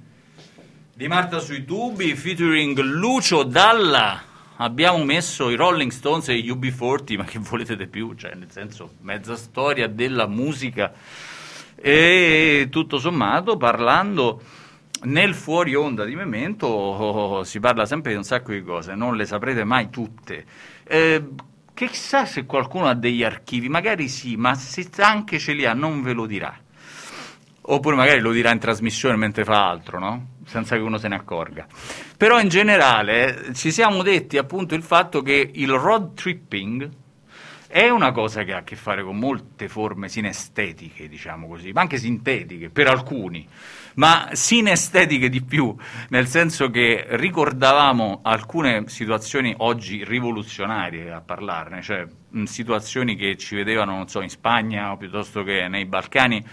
di 0.92 1.06
Marta 1.06 1.38
sui 1.38 1.64
tubi, 1.64 2.16
featuring 2.16 2.76
Lucio 2.80 3.44
Dalla, 3.44 4.20
abbiamo 4.56 5.04
messo 5.04 5.48
i 5.48 5.54
Rolling 5.54 5.92
Stones 5.92 6.28
e 6.30 6.40
gli 6.40 6.50
UB40, 6.50 7.18
ma 7.18 7.24
che 7.24 7.38
volete 7.38 7.76
di 7.76 7.86
più? 7.86 8.14
Cioè, 8.14 8.34
nel 8.34 8.50
senso, 8.50 8.94
mezza 9.02 9.36
storia 9.36 9.86
della 9.86 10.26
musica. 10.26 10.92
E 11.76 12.66
tutto 12.68 12.98
sommato, 12.98 13.58
parlando 13.58 14.42
nel 15.02 15.34
fuori 15.34 15.76
onda 15.76 16.04
di 16.04 16.16
Memento, 16.16 16.66
oh, 16.66 17.44
si 17.44 17.60
parla 17.60 17.86
sempre 17.86 18.10
di 18.10 18.16
un 18.16 18.24
sacco 18.24 18.50
di 18.50 18.64
cose, 18.64 18.96
non 18.96 19.14
le 19.14 19.24
saprete 19.24 19.62
mai 19.62 19.88
tutte. 19.88 20.44
Eh, 20.82 21.24
chissà 21.88 22.24
se 22.24 22.46
qualcuno 22.46 22.86
ha 22.86 22.94
degli 22.94 23.22
archivi, 23.22 23.68
magari 23.68 24.08
sì, 24.08 24.36
ma 24.36 24.54
se 24.54 24.88
anche 24.98 25.38
ce 25.38 25.52
li 25.52 25.64
ha 25.64 25.72
non 25.72 26.02
ve 26.02 26.12
lo 26.12 26.26
dirà. 26.26 26.56
Oppure 27.62 27.94
magari 27.94 28.20
lo 28.20 28.32
dirà 28.32 28.50
in 28.50 28.58
trasmissione 28.58 29.16
mentre 29.16 29.44
fa 29.44 29.68
altro, 29.68 29.98
no? 29.98 30.26
Senza 30.44 30.76
che 30.76 30.82
uno 30.82 30.98
se 30.98 31.08
ne 31.08 31.14
accorga. 31.14 31.66
Però 32.16 32.40
in 32.40 32.48
generale 32.48 33.52
ci 33.54 33.70
siamo 33.70 34.02
detti 34.02 34.38
appunto 34.38 34.74
il 34.74 34.82
fatto 34.82 35.22
che 35.22 35.50
il 35.54 35.70
road 35.70 36.14
tripping 36.14 36.90
è 37.72 37.88
una 37.88 38.10
cosa 38.10 38.42
che 38.42 38.52
ha 38.52 38.58
a 38.58 38.64
che 38.64 38.74
fare 38.74 39.04
con 39.04 39.16
molte 39.16 39.68
forme 39.68 40.08
sinestetiche, 40.08 41.08
diciamo 41.08 41.46
così, 41.46 41.70
ma 41.70 41.82
anche 41.82 41.98
sintetiche 41.98 42.68
per 42.68 42.88
alcuni, 42.88 43.46
ma 43.94 44.30
sinestetiche 44.32 45.28
di 45.28 45.40
più, 45.40 45.76
nel 46.08 46.26
senso 46.26 46.68
che 46.68 47.06
ricordavamo 47.10 48.22
alcune 48.24 48.88
situazioni 48.88 49.54
oggi 49.58 50.02
rivoluzionarie 50.02 51.12
a 51.12 51.20
parlarne, 51.20 51.80
cioè 51.80 52.04
mh, 52.30 52.42
situazioni 52.42 53.14
che 53.14 53.36
ci 53.36 53.54
vedevano, 53.54 53.94
non 53.94 54.08
so, 54.08 54.20
in 54.20 54.30
Spagna 54.30 54.90
o 54.90 54.96
piuttosto 54.96 55.44
che 55.44 55.68
nei 55.68 55.86
Balcani, 55.86 56.44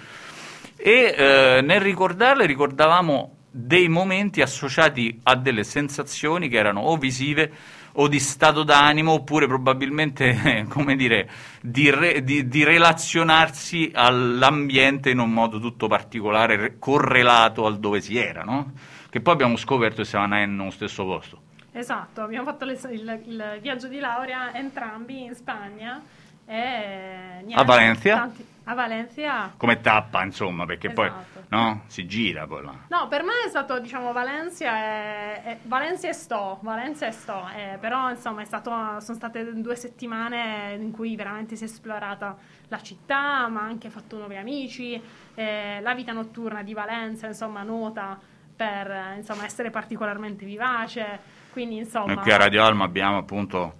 e 0.75 1.15
eh, 1.17 1.61
nel 1.63 1.81
ricordarle 1.81 2.45
ricordavamo 2.45 3.37
dei 3.49 3.87
momenti 3.87 4.41
associati 4.41 5.19
a 5.23 5.35
delle 5.35 5.63
sensazioni 5.63 6.47
che 6.47 6.57
erano 6.57 6.81
o 6.81 6.97
visive 6.97 7.51
o 7.99 8.07
di 8.07 8.19
stato 8.19 8.63
d'animo 8.63 9.11
oppure 9.13 9.47
probabilmente, 9.47 10.65
come 10.69 10.95
dire, 10.95 11.29
di, 11.61 11.89
re- 11.89 12.23
di- 12.23 12.47
di 12.47 12.63
relazionarsi 12.63 13.91
all'ambiente 13.93 15.09
in 15.09 15.19
un 15.19 15.31
modo 15.31 15.59
tutto 15.59 15.87
particolare, 15.87 16.55
re- 16.55 16.79
correlato 16.79 17.65
al 17.65 17.79
dove 17.79 18.01
si 18.01 18.17
era, 18.17 18.43
no? 18.43 18.73
Che 19.09 19.19
poi 19.21 19.33
abbiamo 19.33 19.55
scoperto 19.57 20.03
che 20.03 20.15
andati 20.17 20.45
nello 20.49 20.69
stesso 20.69 21.05
posto. 21.05 21.41
Esatto, 21.71 22.21
abbiamo 22.21 22.45
fatto 22.45 22.65
le- 22.65 22.79
il, 22.91 23.21
il 23.25 23.57
viaggio 23.61 23.87
di 23.87 23.99
laurea 23.99 24.53
entrambi 24.53 25.23
in 25.23 25.33
Spagna 25.35 26.01
e 26.45 27.41
niente, 27.43 27.55
A 27.55 27.63
Valencia? 27.63 28.15
tanti- 28.17 28.45
a 28.65 28.73
Valencia 28.73 29.53
Come 29.57 29.81
tappa, 29.81 30.23
insomma, 30.23 30.65
perché 30.65 30.89
poi 30.91 31.07
Esatto. 31.07 31.36
No? 31.49 31.83
Si 31.87 32.05
gira 32.05 32.45
poi 32.45 32.63
là. 32.63 32.73
No, 32.89 33.07
per 33.07 33.23
me 33.23 33.33
è 33.45 33.49
stato, 33.49 33.79
diciamo, 33.79 34.11
Valencia 34.11 34.77
e, 34.77 35.41
e- 35.51 35.57
Valencia 35.63 36.09
e 36.09 36.13
sto, 36.13 36.59
Valencia 36.61 37.07
e 37.07 37.11
sto, 37.11 37.47
eh, 37.55 37.77
però 37.79 38.09
insomma 38.09 38.41
è 38.41 38.45
stato, 38.45 38.69
sono 38.99 39.17
state 39.17 39.53
due 39.61 39.75
settimane 39.75 40.75
in 40.79 40.91
cui 40.91 41.15
veramente 41.15 41.55
si 41.55 41.63
è 41.63 41.67
esplorata 41.67 42.37
la 42.67 42.81
città, 42.81 43.47
ma 43.47 43.61
anche 43.61 43.89
fatto 43.89 44.17
nuovi 44.17 44.35
amici, 44.35 45.01
eh, 45.35 45.79
la 45.81 45.93
vita 45.93 46.11
notturna 46.11 46.63
di 46.63 46.73
Valencia, 46.73 47.27
insomma, 47.27 47.63
nota 47.63 48.19
per 48.55 49.15
insomma, 49.17 49.45
essere 49.45 49.69
particolarmente 49.69 50.43
vivace, 50.43 51.19
quindi 51.51 51.77
insomma... 51.77 52.13
Noi 52.13 52.23
qui 52.23 52.31
a 52.31 52.37
Radio 52.37 52.63
Alma 52.63 52.85
abbiamo 52.85 53.17
appunto 53.17 53.75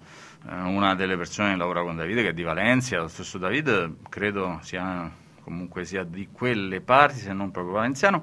eh, 0.48 0.54
una 0.54 0.94
delle 0.94 1.16
persone 1.16 1.50
che 1.50 1.56
lavora 1.56 1.82
con 1.82 1.96
Davide 1.96 2.22
che 2.22 2.28
è 2.28 2.32
di 2.32 2.44
Valencia, 2.44 3.00
lo 3.00 3.08
stesso 3.08 3.38
Davide 3.38 3.96
credo 4.08 4.58
sia 4.62 5.10
comunque 5.48 5.84
sia 5.84 6.04
di 6.04 6.28
quelle 6.30 6.80
parti, 6.80 7.18
se 7.18 7.32
non 7.32 7.50
proprio 7.50 7.74
valenziano, 7.74 8.22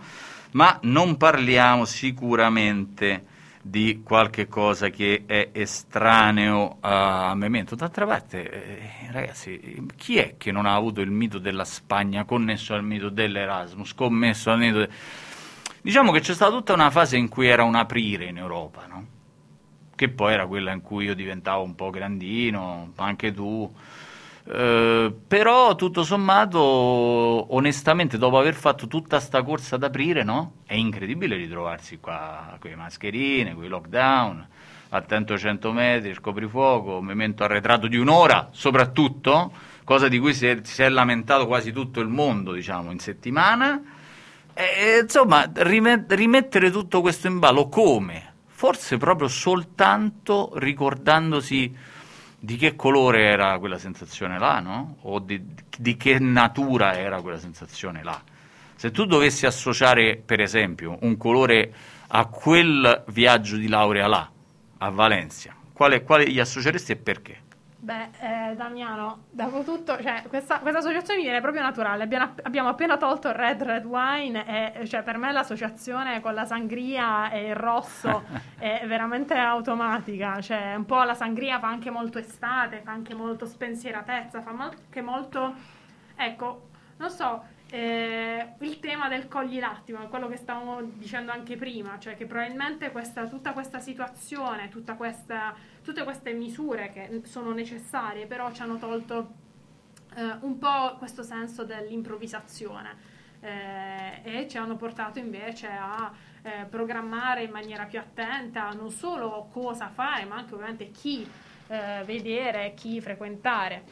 ma 0.52 0.80
non 0.84 1.18
parliamo 1.18 1.86
sicuramente 1.86 3.34
di 3.62 4.02
qualche 4.04 4.48
cosa 4.48 4.90
che 4.90 5.24
è 5.26 5.50
estraneo 5.52 6.78
a 6.82 7.34
Memento. 7.36 7.76
D'altra 7.76 8.06
parte, 8.06 8.50
eh, 8.50 9.12
ragazzi, 9.12 9.88
chi 9.96 10.18
è 10.18 10.36
che 10.38 10.52
non 10.52 10.68
ha 10.68 10.76
avuto 10.76 11.02
il 11.02 11.10
mito 11.10 11.40
della 11.40 11.66
Spagna 11.66 12.26
connesso 12.26 12.76
al 12.76 12.84
mito 12.84 13.10
dell'Erasmus, 13.10 13.94
commesso 13.94 14.52
al 14.52 14.60
mito... 14.60 14.80
de- 14.80 14.90
Diciamo 15.82 16.12
che 16.12 16.20
c'è 16.20 16.34
stata 16.34 16.52
tutta 16.52 16.74
una 16.74 16.90
fase 16.90 17.18
in 17.18 17.28
cui 17.28 17.48
era 17.48 17.64
un 17.64 17.76
aprire 17.76 18.26
in 18.26 18.38
Europa, 18.38 18.86
no? 18.88 19.06
che 19.96 20.10
poi 20.10 20.34
era 20.34 20.46
quella 20.46 20.72
in 20.72 20.82
cui 20.82 21.06
io 21.06 21.16
diventavo 21.16 21.64
un 21.64 21.74
po' 21.74 21.90
grandino, 21.90 22.92
anche 22.98 23.34
tu. 23.34 23.74
Eh, 24.48 25.12
però 25.28 25.74
tutto 25.76 26.04
sommato, 26.04 26.60
onestamente, 26.60 28.18
dopo 28.18 28.38
aver 28.38 28.54
fatto 28.54 28.88
tutta 28.88 29.20
sta 29.20 29.42
corsa 29.42 29.76
ad 29.76 29.84
aprire, 29.84 30.24
no? 30.24 30.58
È 30.66 30.76
incredibile 30.76 31.36
ritrovarsi 31.36 32.00
qua 32.00 32.56
con 32.60 32.70
le 32.70 32.76
mascherine, 32.76 33.56
con 33.56 33.64
i 33.64 33.68
lockdown, 33.68 34.48
attento 34.90 35.38
100 35.38 35.72
metri, 35.72 36.10
il 36.10 36.20
coprifuoco, 36.20 36.98
un 36.98 37.06
momento 37.06 37.44
arretrato 37.44 37.88
di 37.88 37.98
un'ora, 37.98 38.50
soprattutto, 38.52 39.52
cosa 39.84 40.08
di 40.08 40.20
cui 40.20 40.34
si 40.36 40.46
è, 40.46 40.60
si 40.62 40.84
è 40.84 40.90
lamentato 40.90 41.48
quasi 41.48 41.72
tutto 41.72 42.00
il 42.00 42.08
mondo, 42.08 42.52
diciamo, 42.52 42.92
in 42.92 43.00
settimana. 43.00 43.82
E, 44.54 45.00
insomma, 45.02 45.50
rime- 45.54 46.06
rimettere 46.08 46.70
tutto 46.70 47.02
questo 47.02 47.26
in 47.28 47.40
ballo 47.40 47.68
come? 47.68 48.34
Forse 48.46 48.98
proprio 48.98 49.28
soltanto 49.28 50.54
ricordandosi 50.56 51.76
di 52.46 52.58
che 52.58 52.76
colore 52.76 53.24
era 53.24 53.58
quella 53.58 53.80
sensazione 53.80 54.38
là, 54.38 54.60
no? 54.60 54.98
O 55.02 55.20
di, 55.20 55.42
di 55.78 55.98
che 55.98 56.20
natura 56.20 56.98
era 56.98 57.20
quella 57.22 57.40
sensazione 57.40 58.04
là. 58.04 58.22
Se 58.76 58.92
tu 58.92 59.06
dovessi 59.06 59.46
associare, 59.46 60.22
per 60.24 60.40
esempio, 60.40 60.98
un 61.02 61.18
colore 61.18 61.74
a 62.08 62.26
quel 62.28 63.04
viaggio 63.08 63.58
di 63.58 63.68
laurea 63.68 64.08
là, 64.08 64.30
a 64.78 64.90
Valencia, 64.90 65.56
quale, 65.74 66.04
quale 66.04 66.30
gli 66.30 66.40
associeresti 66.40 66.92
e 66.92 66.96
perché? 66.98 67.38
Beh, 67.86 68.10
eh, 68.20 68.56
Damiano, 68.56 69.26
dopo 69.30 69.62
tutto, 69.62 70.02
cioè, 70.02 70.24
questa, 70.28 70.58
questa 70.58 70.80
associazione 70.80 71.20
mi 71.20 71.26
viene 71.26 71.40
proprio 71.40 71.62
naturale. 71.62 72.02
Abbiamo, 72.02 72.34
abbiamo 72.42 72.70
appena 72.70 72.98
tolto 72.98 73.28
il 73.28 73.36
Red 73.36 73.62
Red 73.62 73.86
Wine 73.86 74.80
e 74.80 74.88
cioè, 74.88 75.04
per 75.04 75.18
me 75.18 75.32
l'associazione 75.32 76.20
con 76.20 76.34
la 76.34 76.46
sangria 76.46 77.30
e 77.30 77.50
il 77.50 77.56
rosso 77.56 78.24
è 78.58 78.86
veramente 78.88 79.36
automatica. 79.36 80.42
Cioè, 80.42 80.74
un 80.74 80.86
po' 80.86 81.04
la 81.04 81.14
sangria 81.14 81.60
fa 81.60 81.68
anche 81.68 81.92
molto 81.92 82.18
estate, 82.18 82.82
fa 82.84 82.92
anche 82.92 83.14
molto 83.14 83.46
spensieratezza, 83.46 84.42
fa 84.42 84.50
anche 84.58 85.02
molto... 85.02 85.54
Ecco, 86.16 86.70
non 86.98 87.12
so, 87.12 87.44
eh, 87.76 88.54
il 88.60 88.80
tema 88.80 89.10
del 89.10 89.28
cogli 89.28 89.60
l'attimo, 89.60 90.08
quello 90.08 90.30
che 90.30 90.38
stavamo 90.38 90.82
dicendo 90.82 91.34
anche 91.34 91.58
prima, 91.58 92.00
cioè 92.00 92.16
che 92.16 92.26
probabilmente 92.26 92.90
questa, 92.90 93.28
tutta 93.28 93.52
questa 93.52 93.80
situazione, 93.80 94.70
tutta 94.70 94.96
questa, 94.96 95.54
tutte 95.84 96.06
queste 96.06 96.32
misure 96.32 96.90
che 96.92 97.22
sono 97.26 97.52
necessarie, 97.52 98.28
però 98.28 98.50
ci 98.54 98.62
hanno 98.62 98.78
tolto 98.78 99.34
eh, 100.16 100.38
un 100.40 100.58
po' 100.58 100.96
questo 100.98 101.22
senso 101.22 101.66
dell'improvvisazione 101.66 102.96
eh, 103.42 104.22
e 104.24 104.48
ci 104.48 104.58
hanno 104.58 104.78
portato 104.78 105.20
invece 105.20 105.68
a 105.68 106.14
eh, 106.44 106.66
programmare 106.70 107.44
in 107.44 107.52
maniera 107.52 107.84
più 107.84 108.00
attenta 108.00 108.70
non 108.70 108.90
solo 108.90 109.50
cosa 109.52 109.90
fare, 109.90 110.24
ma 110.24 110.38
anche 110.38 110.54
ovviamente 110.54 110.92
chi 110.92 111.30
eh, 111.68 112.04
vedere, 112.06 112.74
chi 112.76 113.02
frequentare. 113.02 113.84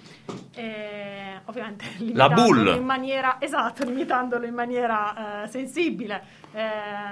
Eh, 0.55 1.39
ovviamente 1.45 1.85
limitandolo 1.97 2.75
in 2.75 2.85
maniera 2.85 3.37
esatto, 3.39 3.83
limitandolo 3.83 4.45
in 4.45 4.53
maniera 4.53 5.43
eh, 5.43 5.47
sensibile. 5.47 6.23
Eh, 6.53 6.61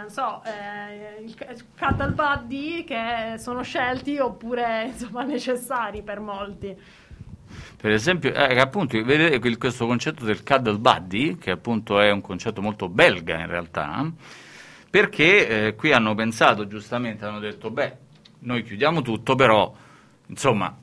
non 0.01 0.09
so, 0.09 0.41
eh, 0.43 1.23
il 1.23 1.35
cuddle 1.77 2.11
buddy 2.11 2.83
che 2.83 3.35
sono 3.37 3.63
scelti 3.63 4.17
oppure 4.17 4.85
insomma 4.87 5.23
necessari 5.25 6.01
per 6.03 6.19
molti. 6.19 6.99
Per 7.81 7.91
esempio, 7.91 8.33
eh, 8.33 8.59
appunto, 8.59 9.03
vedete 9.03 9.57
questo 9.57 9.87
concetto 9.87 10.23
del 10.23 10.43
cuddle 10.43 10.77
buddy, 10.77 11.37
che 11.37 11.51
appunto 11.51 11.99
è 11.99 12.11
un 12.11 12.21
concetto 12.21 12.61
molto 12.61 12.87
belga 12.87 13.39
in 13.39 13.47
realtà, 13.47 14.09
perché 14.89 15.67
eh, 15.67 15.75
qui 15.75 15.91
hanno 15.91 16.13
pensato 16.13 16.67
giustamente, 16.67 17.25
hanno 17.25 17.39
detto, 17.39 17.71
beh, 17.71 17.97
noi 18.39 18.63
chiudiamo 18.63 19.01
tutto, 19.01 19.35
però, 19.35 19.73
insomma, 20.31 20.75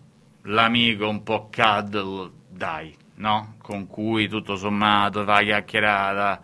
l'amico 0.42 1.08
un 1.08 1.22
po' 1.22 1.48
cuddle, 1.54 2.30
dai, 2.48 2.94
no? 3.16 3.54
Con 3.60 3.86
cui 3.86 4.28
tutto 4.28 4.56
sommato 4.56 5.24
fa 5.24 5.40
chiacchierata, 5.40 6.40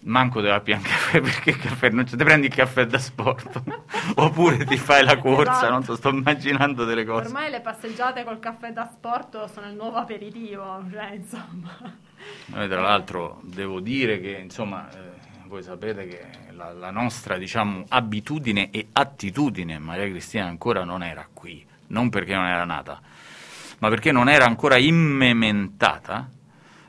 manco 0.00 0.40
te 0.40 0.48
la 0.48 0.60
pian 0.60 0.80
caffè, 0.82 1.20
perché 1.20 1.50
il 1.50 1.58
caffè 1.58 1.90
non 1.90 2.04
c'è, 2.04 2.16
ti 2.16 2.24
prendi 2.24 2.46
il 2.46 2.54
caffè 2.54 2.86
da 2.86 2.98
sport, 2.98 3.62
oppure 4.16 4.64
ti 4.64 4.76
fai 4.76 5.04
la 5.04 5.16
corsa, 5.18 5.52
Esatto. 5.52 5.70
non 5.70 5.82
so, 5.82 5.96
sto 5.96 6.08
immaginando 6.10 6.84
delle 6.84 7.04
cose. 7.04 7.26
Ormai 7.26 7.50
le 7.50 7.60
passeggiate 7.60 8.22
col 8.24 8.38
caffè 8.38 8.72
da 8.72 8.86
sport 8.86 9.46
sono 9.46 9.66
il 9.66 9.74
nuovo 9.74 9.96
aperitivo, 9.96 10.84
cioè 10.92 11.12
insomma. 11.14 11.76
Noi 12.46 12.68
tra 12.68 12.80
l'altro 12.80 13.40
devo 13.42 13.80
dire 13.80 14.20
che 14.20 14.38
insomma 14.42 14.90
eh, 14.90 15.16
voi 15.46 15.62
sapete 15.62 16.06
che 16.06 16.26
la, 16.50 16.72
la 16.72 16.90
nostra 16.90 17.38
diciamo 17.38 17.84
abitudine 17.88 18.70
e 18.70 18.88
attitudine 18.92 19.78
Maria 19.78 20.08
Cristina 20.08 20.44
ancora 20.46 20.82
non 20.84 21.02
era 21.04 21.26
qui, 21.32 21.64
non 21.88 22.08
perché 22.08 22.34
non 22.34 22.46
era 22.46 22.64
nata, 22.64 23.00
ma 23.78 23.88
perché 23.88 24.12
non 24.12 24.28
era 24.28 24.44
ancora 24.44 24.76
immementata. 24.76 26.28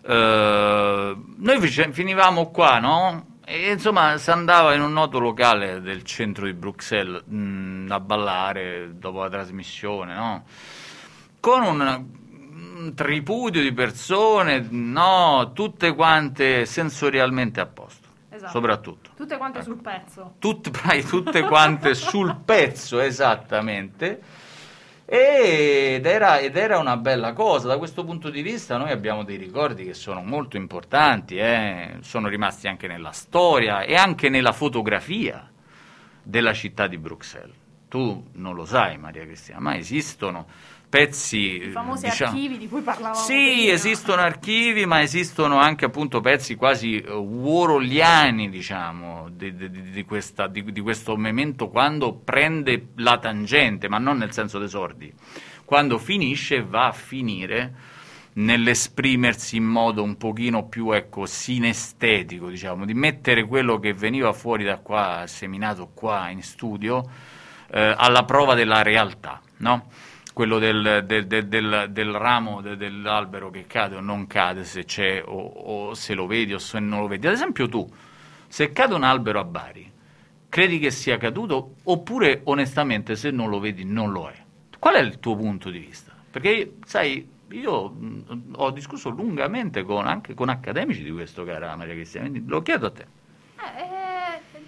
Eh, 0.01 1.15
noi 1.37 1.67
finivamo 1.91 2.49
qua, 2.49 2.79
no? 2.79 3.25
E 3.45 3.71
insomma 3.71 4.17
si 4.17 4.29
andava 4.29 4.75
in 4.75 4.81
un 4.81 4.93
noto 4.93 5.17
locale 5.19 5.81
del 5.81 6.03
centro 6.03 6.45
di 6.45 6.53
Bruxelles 6.53 7.23
mh, 7.25 7.87
a 7.89 7.99
ballare 7.99 8.91
dopo 8.99 9.23
la 9.23 9.29
trasmissione, 9.29 10.13
no? 10.13 10.43
con 11.39 11.63
un, 11.63 12.05
un 12.77 12.93
tripudio 12.93 13.61
di 13.61 13.71
persone, 13.71 14.67
no, 14.69 15.51
tutte 15.53 15.93
quante 15.95 16.65
sensorialmente 16.65 17.59
a 17.59 17.65
posto, 17.65 18.07
Esatto. 18.29 18.51
soprattutto. 18.51 19.09
Tutte 19.15 19.37
quante 19.37 19.59
Ecco. 19.59 19.67
sul 19.69 19.81
pezzo. 19.81 20.35
Tutte, 20.39 20.71
vai, 20.83 21.03
tutte 21.07 21.41
quante 21.43 21.95
sul 21.95 22.35
pezzo, 22.43 22.99
esattamente. 22.99 24.21
Ed 25.11 26.05
era, 26.05 26.37
ed 26.37 26.55
era 26.55 26.77
una 26.77 26.95
bella 26.95 27.33
cosa, 27.33 27.67
da 27.67 27.79
questo 27.79 28.05
punto 28.05 28.29
di 28.29 28.43
vista 28.43 28.77
noi 28.77 28.91
abbiamo 28.91 29.23
dei 29.23 29.37
ricordi 29.37 29.83
che 29.83 29.95
sono 29.95 30.21
molto 30.21 30.55
importanti, 30.55 31.35
eh, 31.35 31.97
sono 32.01 32.27
rimasti 32.27 32.67
anche 32.67 32.85
nella 32.85 33.09
storia 33.09 33.81
e 33.81 33.95
anche 33.95 34.29
nella 34.29 34.51
fotografia 34.51 35.49
della 36.21 36.53
città 36.53 36.85
di 36.85 36.99
Bruxelles. 36.99 37.55
Tu 37.87 38.29
non 38.33 38.53
lo 38.53 38.65
sai 38.65 38.99
Maria 38.99 39.23
Cristina, 39.23 39.59
ma 39.59 39.75
esistono 39.75 40.45
pezzi... 40.89 41.67
I 41.67 41.69
famosi 41.69 42.05
diciamo- 42.09 42.31
archivi 42.31 42.57
di 42.57 42.67
cui 42.67 42.81
parlavamo 42.81 43.15
sì, 43.15 43.33
prima. 43.57 43.73
esistono 43.73 44.21
archivi, 44.21 44.85
ma 44.85 45.01
esistono 45.01 45.57
anche 45.59 45.85
appunto 45.85 46.19
pezzi 46.19 46.55
quasi 46.55 46.99
eh, 46.99 47.11
waroliani, 47.11 48.49
diciamo, 48.49 49.29
di, 49.31 49.55
di- 49.55 49.91
di- 49.91 50.03
questa- 50.03 50.47
di- 50.47 50.63
questo 50.81 51.15
momento 51.15 51.69
quando 51.69 52.13
prende 52.13 52.87
la 52.95 53.17
tangente, 53.19 53.87
ma 53.87 53.99
non 53.99 54.17
nel 54.17 54.31
senso 54.33 54.57
dei 54.57 54.69
sordi, 54.69 55.13
quando 55.63 55.99
finisce 55.99 56.63
va 56.63 56.87
a 56.87 56.91
finire 56.91 57.73
nell'esprimersi 58.33 59.57
in 59.57 59.65
modo 59.65 60.01
un 60.01 60.17
pochino 60.17 60.67
più, 60.67 60.91
ecco, 60.91 61.25
sinestetico, 61.25 62.49
diciamo, 62.49 62.85
di 62.85 62.93
mettere 62.93 63.45
quello 63.45 63.79
che 63.79 63.93
veniva 63.93 64.33
fuori 64.33 64.63
da 64.63 64.77
qua, 64.77 65.25
seminato 65.27 65.91
qua 65.93 66.29
in 66.29 66.41
studio, 66.41 67.03
eh, 67.71 67.93
alla 67.97 68.23
prova 68.23 68.55
della 68.55 68.81
realtà, 68.81 69.41
no? 69.57 69.87
Quello 70.39 70.57
del, 70.57 71.03
del- 71.05 71.27
del- 71.27 71.87
del- 71.89 72.11
ramo 72.13 72.61
de- 72.61 72.77
dell'albero 72.77 73.49
che 73.49 73.67
cade 73.67 73.97
o 73.97 73.99
non 73.99 74.25
cade, 74.25 74.63
se 74.63 74.85
c'è 74.85 75.21
o, 75.25 75.35
o 75.35 75.93
se 75.95 76.13
lo 76.13 76.27
vedi 76.27 76.53
o 76.53 76.59
se 76.59 76.79
non 76.79 77.01
lo 77.01 77.07
vedi. 77.07 77.27
Ad 77.27 77.33
esempio 77.33 77.67
tu, 77.67 77.85
se 78.47 78.71
cade 78.71 78.93
un 78.93 79.03
albero 79.03 79.41
a 79.41 79.43
Bari, 79.43 79.91
credi 80.47 80.79
che 80.79 80.91
sia 80.91 81.17
caduto 81.17 81.75
oppure 81.83 82.39
onestamente 82.45 83.17
se 83.17 83.31
non 83.31 83.49
lo 83.49 83.59
vedi 83.59 83.83
non 83.83 84.13
lo 84.13 84.29
è? 84.29 84.35
Qual 84.79 84.95
è 84.95 84.99
il 85.01 85.19
tuo 85.19 85.35
punto 85.35 85.69
di 85.69 85.79
vista? 85.79 86.13
Perché 86.31 86.75
sai, 86.85 87.27
io 87.49 87.89
mh, 87.89 88.53
ho 88.55 88.71
discusso 88.71 89.09
lungamente 89.09 89.83
con, 89.83 90.07
anche 90.07 90.33
con 90.35 90.47
accademici 90.47 91.03
di 91.03 91.11
questo, 91.11 91.43
cara 91.43 91.75
Maria 91.75 91.95
Cristina, 91.95 92.29
quindi 92.29 92.47
lo 92.47 92.61
chiedo 92.61 92.85
a 92.85 92.91
te. 92.91 93.05
Eh, 93.57 93.98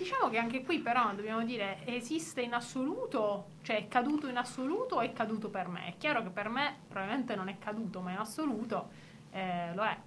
diciamo 0.01 0.29
che 0.29 0.37
anche 0.37 0.63
qui 0.63 0.79
però 0.79 1.11
dobbiamo 1.13 1.43
dire 1.43 1.77
esiste 1.85 2.41
in 2.41 2.53
assoluto, 2.53 3.45
cioè 3.61 3.77
è 3.77 3.87
caduto 3.87 4.27
in 4.27 4.37
assoluto 4.37 4.95
o 4.95 5.01
è 5.01 5.13
caduto 5.13 5.49
per 5.49 5.67
me? 5.67 5.85
È 5.87 5.93
chiaro 5.97 6.23
che 6.23 6.29
per 6.29 6.49
me 6.49 6.75
probabilmente 6.87 7.35
non 7.35 7.47
è 7.49 7.57
caduto, 7.59 8.01
ma 8.01 8.11
in 8.11 8.17
assoluto 8.17 8.89
eh, 9.31 9.71
lo 9.75 9.83
è. 9.83 9.97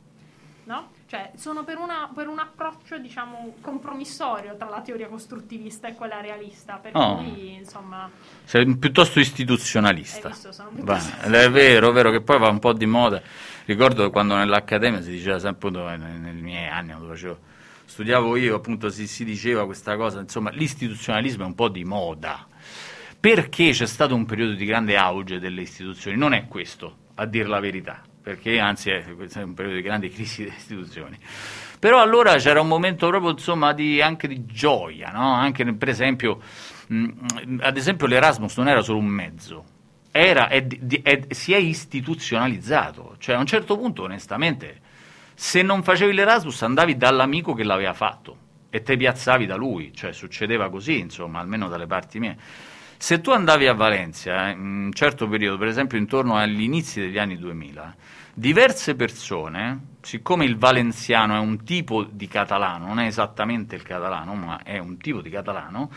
No? 0.67 0.93
Cioè, 1.07 1.33
sono 1.37 1.63
per, 1.63 1.77
una- 1.77 2.11
per 2.15 2.27
un 2.27 2.39
approccio, 2.39 2.97
diciamo, 2.97 3.57
compromissorio 3.61 4.57
tra 4.57 4.71
la 4.71 4.81
teoria 4.81 5.09
costruttivista 5.09 5.89
e 5.89 5.95
quella 5.95 6.23
realista. 6.23 6.77
Per 6.77 6.93
Oh. 6.95 7.17
cui, 7.17 7.53
insomma, 7.53 8.11
Sei 8.45 8.75
piuttosto 8.79 9.21
istituzionalista. 9.21 10.31
Visto, 10.31 10.49
piuttosto- 10.75 11.21
è 11.21 11.51
vero, 11.51 11.91
è 11.91 11.93
vero 11.93 12.11
che 12.11 12.23
poi 12.23 12.39
va 12.39 12.49
un 12.49 12.61
po' 12.61 12.73
di 12.73 12.87
moda. 12.87 13.21
Ricordo 13.67 14.09
quando 14.11 14.37
nell'accademia 14.37 15.03
si 15.03 15.11
diceva 15.11 15.39
sempre, 15.39 15.69
nei 15.99 16.33
miei 16.33 16.67
anni, 16.69 16.93
quando 16.93 17.09
facevo, 17.09 17.39
studiavo 17.85 18.37
io, 18.37 18.57
appunto 18.57 18.89
si, 18.89 19.07
si 19.07 19.25
diceva 19.25 19.65
questa 19.65 19.97
cosa, 19.97 20.21
insomma, 20.21 20.51
l'istituzionalismo 20.51 21.45
è 21.45 21.47
un 21.47 21.55
po' 21.55 21.69
di 21.69 21.85
moda. 21.85 22.47
Perché 23.19 23.71
c'è 23.71 23.87
stato 23.87 24.15
un 24.15 24.27
periodo 24.27 24.53
di 24.53 24.65
grande 24.67 24.97
auge 24.97 25.39
delle 25.39 25.63
istituzioni? 25.63 26.17
Non 26.17 26.35
è 26.35 26.47
questo, 26.47 26.97
a 27.15 27.25
dir 27.25 27.49
la 27.49 27.61
verità, 27.61 28.03
perché 28.21 28.59
anzi 28.59 28.91
è, 28.91 29.15
questo 29.15 29.41
è 29.41 29.43
un 29.43 29.55
periodo 29.55 29.77
di 29.77 29.83
grande 29.83 30.11
crisi 30.11 30.45
delle 30.45 30.57
istituzioni. 30.57 31.19
Però 31.79 32.01
allora 32.01 32.37
c'era 32.37 32.61
un 32.61 32.69
momento 32.69 33.09
proprio 33.09 33.31
insomma 33.31 33.73
di, 33.73 34.01
anche 34.03 34.29
di 34.29 34.45
gioia, 34.45 35.11
no? 35.11 35.33
anche 35.33 35.65
per 35.75 35.89
esempio, 35.89 36.41
mh, 36.89 37.59
ad 37.61 37.77
esempio 37.77 38.07
l'Erasmus 38.07 38.57
non 38.59 38.69
era 38.69 38.83
solo 38.83 38.99
un 38.99 39.07
mezzo, 39.07 39.65
era, 40.11 40.49
è 40.49 40.67
è- 41.03 41.27
si 41.31 41.53
è 41.53 41.57
istituzionalizzato, 41.57 43.17
cioè 43.19 43.35
a 43.37 43.39
un 43.39 43.47
certo 43.47 43.77
punto 43.77 44.03
onestamente 44.03 44.81
se 45.35 45.63
non 45.63 45.83
facevi 45.83 46.13
l'Erasmus 46.13 46.63
andavi 46.63 46.97
dall'amico 46.97 47.55
che 47.55 47.65
l'aveva 47.65 47.93
fatto 47.93 48.37
e 48.71 48.83
te 48.83 48.97
piazzavi 48.97 49.47
da 49.47 49.57
lui, 49.57 49.93
cioè 49.95 50.13
succedeva 50.13 50.69
così 50.69 50.99
insomma, 50.99 51.41
almeno 51.41 51.69
dalle 51.69 51.87
parti 51.87 52.19
mie. 52.19 52.37
Se 52.97 53.21
tu 53.21 53.31
andavi 53.31 53.67
a 53.67 53.75
Valencia, 53.75 54.49
eh, 54.49 54.53
in 54.53 54.87
un 54.87 54.93
certo 54.93 55.29
periodo, 55.29 55.59
per 55.59 55.69
esempio 55.69 55.99
intorno 55.99 56.37
agli 56.37 56.63
inizi 56.63 57.01
degli 57.01 57.19
anni 57.19 57.37
2000, 57.37 57.95
diverse 58.35 58.95
persone, 58.95 59.97
siccome 60.01 60.45
il 60.45 60.57
valenziano 60.57 61.37
è 61.37 61.39
un 61.39 61.63
tipo 61.65 62.03
di 62.03 62.27
catalano, 62.27 62.87
non 62.87 62.99
è 62.99 63.07
esattamente 63.07 63.77
il 63.77 63.83
catalano, 63.83 64.35
ma 64.35 64.63
è 64.63 64.79
un 64.79 64.97
tipo 64.97 65.21
di 65.21 65.31
catalano, 65.31 65.91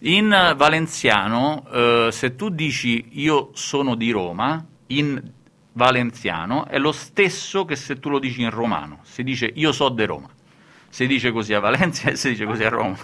in 0.00 0.54
valenziano, 0.56 1.66
eh, 1.72 2.08
se 2.12 2.36
tu 2.36 2.50
dici 2.50 3.08
io 3.12 3.50
sono 3.54 3.94
di 3.94 4.10
Roma, 4.10 4.64
in 4.88 5.32
valenziano 5.74 6.66
è 6.66 6.78
lo 6.78 6.92
stesso 6.92 7.64
che 7.64 7.76
se 7.76 7.98
tu 7.98 8.08
lo 8.08 8.18
dici 8.18 8.42
in 8.42 8.50
romano, 8.50 9.00
si 9.02 9.22
dice 9.22 9.50
io 9.54 9.72
so 9.72 9.88
de 9.88 10.06
Roma 10.06 10.28
si 10.94 11.08
dice 11.08 11.32
così 11.32 11.52
a 11.52 11.58
Valencia 11.58 12.08
e 12.10 12.14
si 12.14 12.28
dice 12.28 12.44
così 12.46 12.62
a 12.62 12.68
Roma. 12.68 12.96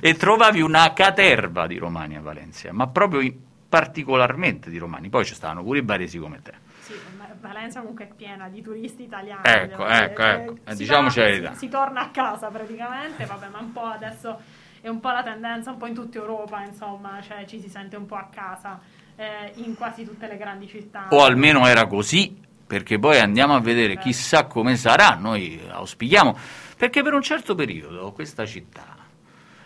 e 0.00 0.14
trovavi 0.16 0.60
una 0.60 0.92
caterva 0.92 1.68
di 1.68 1.78
romani 1.78 2.16
a 2.16 2.20
Valencia, 2.20 2.72
ma 2.72 2.88
proprio 2.88 3.32
particolarmente 3.68 4.70
di 4.70 4.76
romani. 4.76 5.08
Poi 5.08 5.24
ci 5.24 5.34
stavano 5.34 5.62
pure 5.62 5.78
i 5.78 5.82
baresi 5.82 6.18
come 6.18 6.42
te. 6.42 6.52
sì, 6.80 6.94
ma 7.16 7.28
Valencia 7.40 7.78
comunque 7.78 8.08
è 8.08 8.12
piena 8.12 8.48
di 8.48 8.60
turisti 8.60 9.04
italiani. 9.04 9.42
Ecco, 9.44 9.86
ecco, 9.86 10.22
ecco. 10.22 10.56
Eh, 10.64 10.72
si 10.72 10.78
diciamoci 10.78 11.20
la 11.20 11.24
verità. 11.26 11.52
Si, 11.52 11.58
si 11.58 11.68
torna 11.68 12.00
a 12.00 12.10
casa 12.10 12.48
praticamente, 12.48 13.24
vabbè, 13.24 13.48
ma 13.50 13.60
un 13.60 13.72
po' 13.72 13.84
adesso 13.84 14.40
è 14.80 14.88
un 14.88 14.98
po' 14.98 15.10
la 15.10 15.22
tendenza, 15.22 15.70
un 15.70 15.76
po' 15.76 15.86
in 15.86 15.94
tutta 15.94 16.18
Europa, 16.18 16.60
insomma, 16.64 17.20
cioè 17.22 17.44
ci 17.46 17.60
si 17.60 17.68
sente 17.68 17.94
un 17.94 18.06
po' 18.06 18.16
a 18.16 18.28
casa 18.34 18.80
eh, 19.16 19.52
in 19.56 19.74
quasi 19.74 20.04
tutte 20.04 20.26
le 20.26 20.36
grandi 20.36 20.68
città. 20.68 21.08
O 21.10 21.22
almeno 21.22 21.66
era 21.66 21.86
così, 21.86 22.36
perché 22.66 22.98
poi 22.98 23.18
andiamo 23.18 23.54
a 23.54 23.60
vedere 23.60 23.98
chissà 23.98 24.46
come 24.46 24.76
sarà, 24.76 25.16
noi 25.16 25.60
auspichiamo, 25.68 26.36
perché 26.76 27.02
per 27.02 27.14
un 27.14 27.22
certo 27.22 27.54
periodo 27.54 28.12
questa 28.12 28.46
città, 28.46 28.96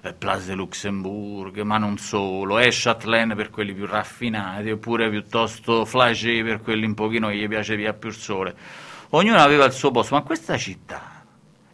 eh, 0.03 0.13
Place 0.13 0.47
de 0.47 0.55
Luxembourg, 0.55 1.61
ma 1.63 1.79
non 1.79 1.99
solo, 1.99 2.59
è 2.59 2.69
Châtelaine 2.71 3.35
per 3.35 3.51
quelli 3.51 3.75
più 3.75 3.87
raffinati, 3.87 4.71
oppure 4.71 5.09
piuttosto 5.09 5.85
Flagey 5.85 6.43
per 6.43 6.61
quelli 6.61 6.85
un 6.85 6.95
pochino 6.95 7.29
che 7.29 7.37
gli 7.37 7.49
piace 7.49 7.77
via 7.77 7.93
più 7.93 8.09
il 8.09 8.15
sole, 8.15 8.55
ognuno 9.11 9.39
aveva 9.39 9.65
il 9.65 9.73
suo 9.73 9.91
posto, 9.91 10.15
ma 10.15 10.23
questa 10.23 10.57
città 10.57 11.25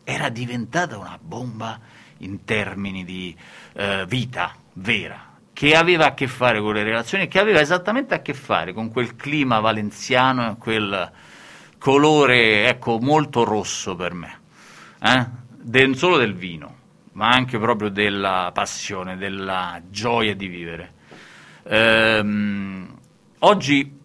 era 0.04 0.28
diventata 0.28 0.98
una 0.98 1.18
bomba 1.20 1.80
in 2.18 2.44
termini 2.44 3.04
di 3.04 3.36
eh, 3.74 4.04
vita 4.06 4.54
vera, 4.74 5.31
che 5.62 5.76
aveva 5.76 6.06
a 6.06 6.14
che 6.14 6.26
fare 6.26 6.60
con 6.60 6.74
le 6.74 6.82
relazioni 6.82 7.28
che 7.28 7.38
aveva 7.38 7.60
esattamente 7.60 8.14
a 8.14 8.20
che 8.20 8.34
fare 8.34 8.72
con 8.72 8.90
quel 8.90 9.14
clima 9.14 9.60
valenziano 9.60 10.56
quel 10.56 11.08
colore, 11.78 12.66
ecco, 12.66 12.98
molto 12.98 13.44
rosso 13.44 13.94
per 13.94 14.12
me, 14.12 14.40
eh? 15.00 15.26
Non 15.62 15.94
solo 15.94 16.16
del 16.16 16.34
vino, 16.34 16.78
ma 17.12 17.28
anche 17.28 17.60
proprio 17.60 17.90
della 17.90 18.50
passione, 18.52 19.16
della 19.16 19.80
gioia 19.88 20.34
di 20.34 20.48
vivere. 20.48 20.94
Ehm, 21.68 22.98
oggi 23.38 23.98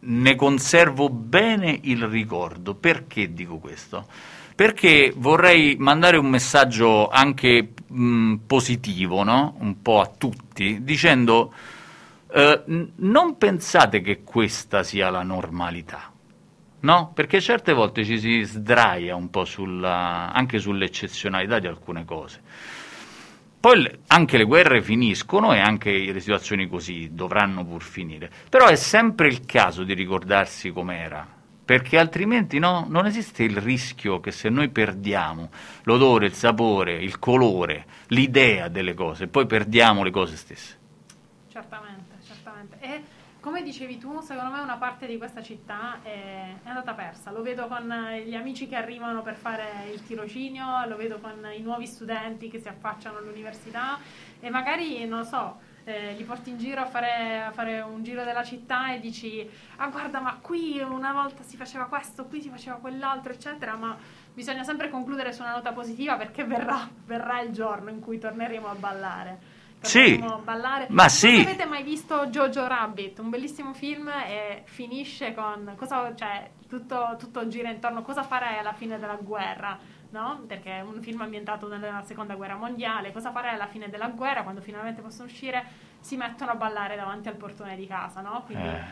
ne 0.00 0.34
conservo 0.34 1.08
bene 1.08 1.78
il 1.82 2.04
ricordo. 2.08 2.74
Perché 2.74 3.32
dico 3.32 3.58
questo? 3.58 4.08
Perché 4.56 5.12
vorrei 5.14 5.76
mandare 5.78 6.16
un 6.16 6.30
messaggio 6.30 7.08
anche 7.08 7.74
mh, 7.86 8.36
positivo, 8.46 9.22
no? 9.22 9.54
un 9.60 9.82
po' 9.82 10.00
a 10.00 10.06
tutti, 10.06 10.82
dicendo 10.82 11.52
eh, 12.32 12.62
non 12.96 13.36
pensate 13.36 14.00
che 14.00 14.22
questa 14.22 14.82
sia 14.82 15.10
la 15.10 15.22
normalità. 15.22 16.10
No? 16.80 17.12
Perché 17.14 17.38
certe 17.40 17.74
volte 17.74 18.02
ci 18.02 18.18
si 18.18 18.42
sdraia 18.44 19.14
un 19.14 19.28
po' 19.28 19.44
sulla, 19.44 20.32
anche 20.32 20.58
sull'eccezionalità 20.58 21.58
di 21.58 21.66
alcune 21.66 22.06
cose. 22.06 22.40
Poi 23.60 23.90
anche 24.06 24.38
le 24.38 24.44
guerre 24.44 24.80
finiscono 24.80 25.52
e 25.52 25.58
anche 25.58 25.90
le 25.90 26.20
situazioni 26.20 26.66
così 26.66 27.10
dovranno 27.12 27.62
pur 27.62 27.82
finire. 27.82 28.30
Però 28.48 28.68
è 28.68 28.76
sempre 28.76 29.28
il 29.28 29.44
caso 29.44 29.82
di 29.82 29.92
ricordarsi 29.92 30.70
com'era, 30.70 31.35
perché 31.66 31.98
altrimenti 31.98 32.60
no, 32.60 32.86
non 32.88 33.06
esiste 33.06 33.42
il 33.42 33.56
rischio 33.56 34.20
che 34.20 34.30
se 34.30 34.48
noi 34.48 34.68
perdiamo 34.68 35.50
l'odore, 35.82 36.26
il 36.26 36.32
sapore, 36.32 36.94
il 36.94 37.18
colore, 37.18 37.86
l'idea 38.08 38.68
delle 38.68 38.94
cose, 38.94 39.26
poi 39.26 39.46
perdiamo 39.46 40.04
le 40.04 40.12
cose 40.12 40.36
stesse. 40.36 40.78
Certamente, 41.50 42.14
certamente. 42.24 42.78
E 42.78 43.02
come 43.40 43.64
dicevi 43.64 43.98
tu, 43.98 44.20
secondo 44.20 44.52
me 44.52 44.60
una 44.60 44.76
parte 44.76 45.08
di 45.08 45.18
questa 45.18 45.42
città 45.42 45.98
è, 46.02 46.54
è 46.62 46.68
andata 46.68 46.94
persa. 46.94 47.32
Lo 47.32 47.42
vedo 47.42 47.66
con 47.66 47.90
eh, 47.90 48.22
gli 48.22 48.36
amici 48.36 48.68
che 48.68 48.76
arrivano 48.76 49.22
per 49.22 49.34
fare 49.34 49.90
il 49.92 50.04
tirocinio, 50.04 50.86
lo 50.86 50.96
vedo 50.96 51.18
con 51.18 51.48
i 51.52 51.62
nuovi 51.62 51.86
studenti 51.86 52.48
che 52.48 52.60
si 52.60 52.68
affacciano 52.68 53.18
all'università 53.18 53.98
e 54.38 54.50
magari, 54.50 55.04
non 55.06 55.24
so, 55.24 55.58
eh, 55.88 56.14
li 56.16 56.24
porti 56.24 56.50
in 56.50 56.58
giro 56.58 56.80
a 56.80 56.86
fare, 56.86 57.42
a 57.42 57.52
fare 57.52 57.80
un 57.80 58.02
giro 58.02 58.24
della 58.24 58.42
città 58.42 58.92
e 58.92 58.98
dici 58.98 59.48
ah 59.76 59.86
guarda 59.86 60.18
ma 60.18 60.36
qui 60.40 60.80
una 60.80 61.12
volta 61.12 61.44
si 61.44 61.56
faceva 61.56 61.84
questo, 61.84 62.24
qui 62.24 62.42
si 62.42 62.48
faceva 62.48 62.76
quell'altro 62.76 63.32
eccetera, 63.32 63.76
ma 63.76 63.96
bisogna 64.34 64.64
sempre 64.64 64.90
concludere 64.90 65.32
su 65.32 65.42
una 65.42 65.52
nota 65.52 65.72
positiva 65.72 66.16
perché 66.16 66.44
verrà, 66.44 66.88
verrà 67.06 67.40
il 67.40 67.52
giorno 67.52 67.90
in 67.90 68.00
cui 68.00 68.18
torneremo 68.18 68.68
a 68.68 68.74
ballare. 68.74 69.54
Sì, 69.80 70.18
Torneremo 70.18 70.34
a 70.34 70.38
ballare. 70.38 70.86
ma 70.90 71.02
Non 71.02 71.10
sì. 71.10 71.36
se 71.36 71.42
avete 71.42 71.64
mai 71.66 71.84
visto 71.84 72.26
Jojo 72.26 72.66
Rabbit, 72.66 73.20
un 73.20 73.30
bellissimo 73.30 73.72
film 73.72 74.08
e 74.08 74.62
finisce 74.64 75.34
con 75.34 75.72
cosa, 75.76 76.12
cioè, 76.16 76.50
tutto, 76.68 77.14
tutto 77.18 77.46
gira 77.46 77.70
intorno 77.70 78.00
a 78.00 78.02
cosa 78.02 78.24
farai 78.24 78.58
alla 78.58 78.72
fine 78.72 78.98
della 78.98 79.14
guerra, 79.14 79.78
no? 80.16 80.42
Perché 80.46 80.78
è 80.78 80.80
un 80.80 81.00
film 81.02 81.20
ambientato 81.20 81.68
nella 81.68 82.02
seconda 82.02 82.34
guerra 82.34 82.56
mondiale, 82.56 83.12
cosa 83.12 83.30
farai 83.30 83.54
alla 83.54 83.66
fine 83.66 83.88
della 83.88 84.08
guerra 84.08 84.42
quando 84.42 84.60
finalmente 84.60 85.02
possono 85.02 85.26
uscire, 85.26 85.64
si 86.00 86.16
mettono 86.16 86.52
a 86.52 86.54
ballare 86.54 86.96
davanti 86.96 87.28
al 87.28 87.36
portone 87.36 87.76
di 87.76 87.86
casa, 87.86 88.20
no? 88.20 88.42
Quindi 88.46 88.66
Eh. 88.66 88.82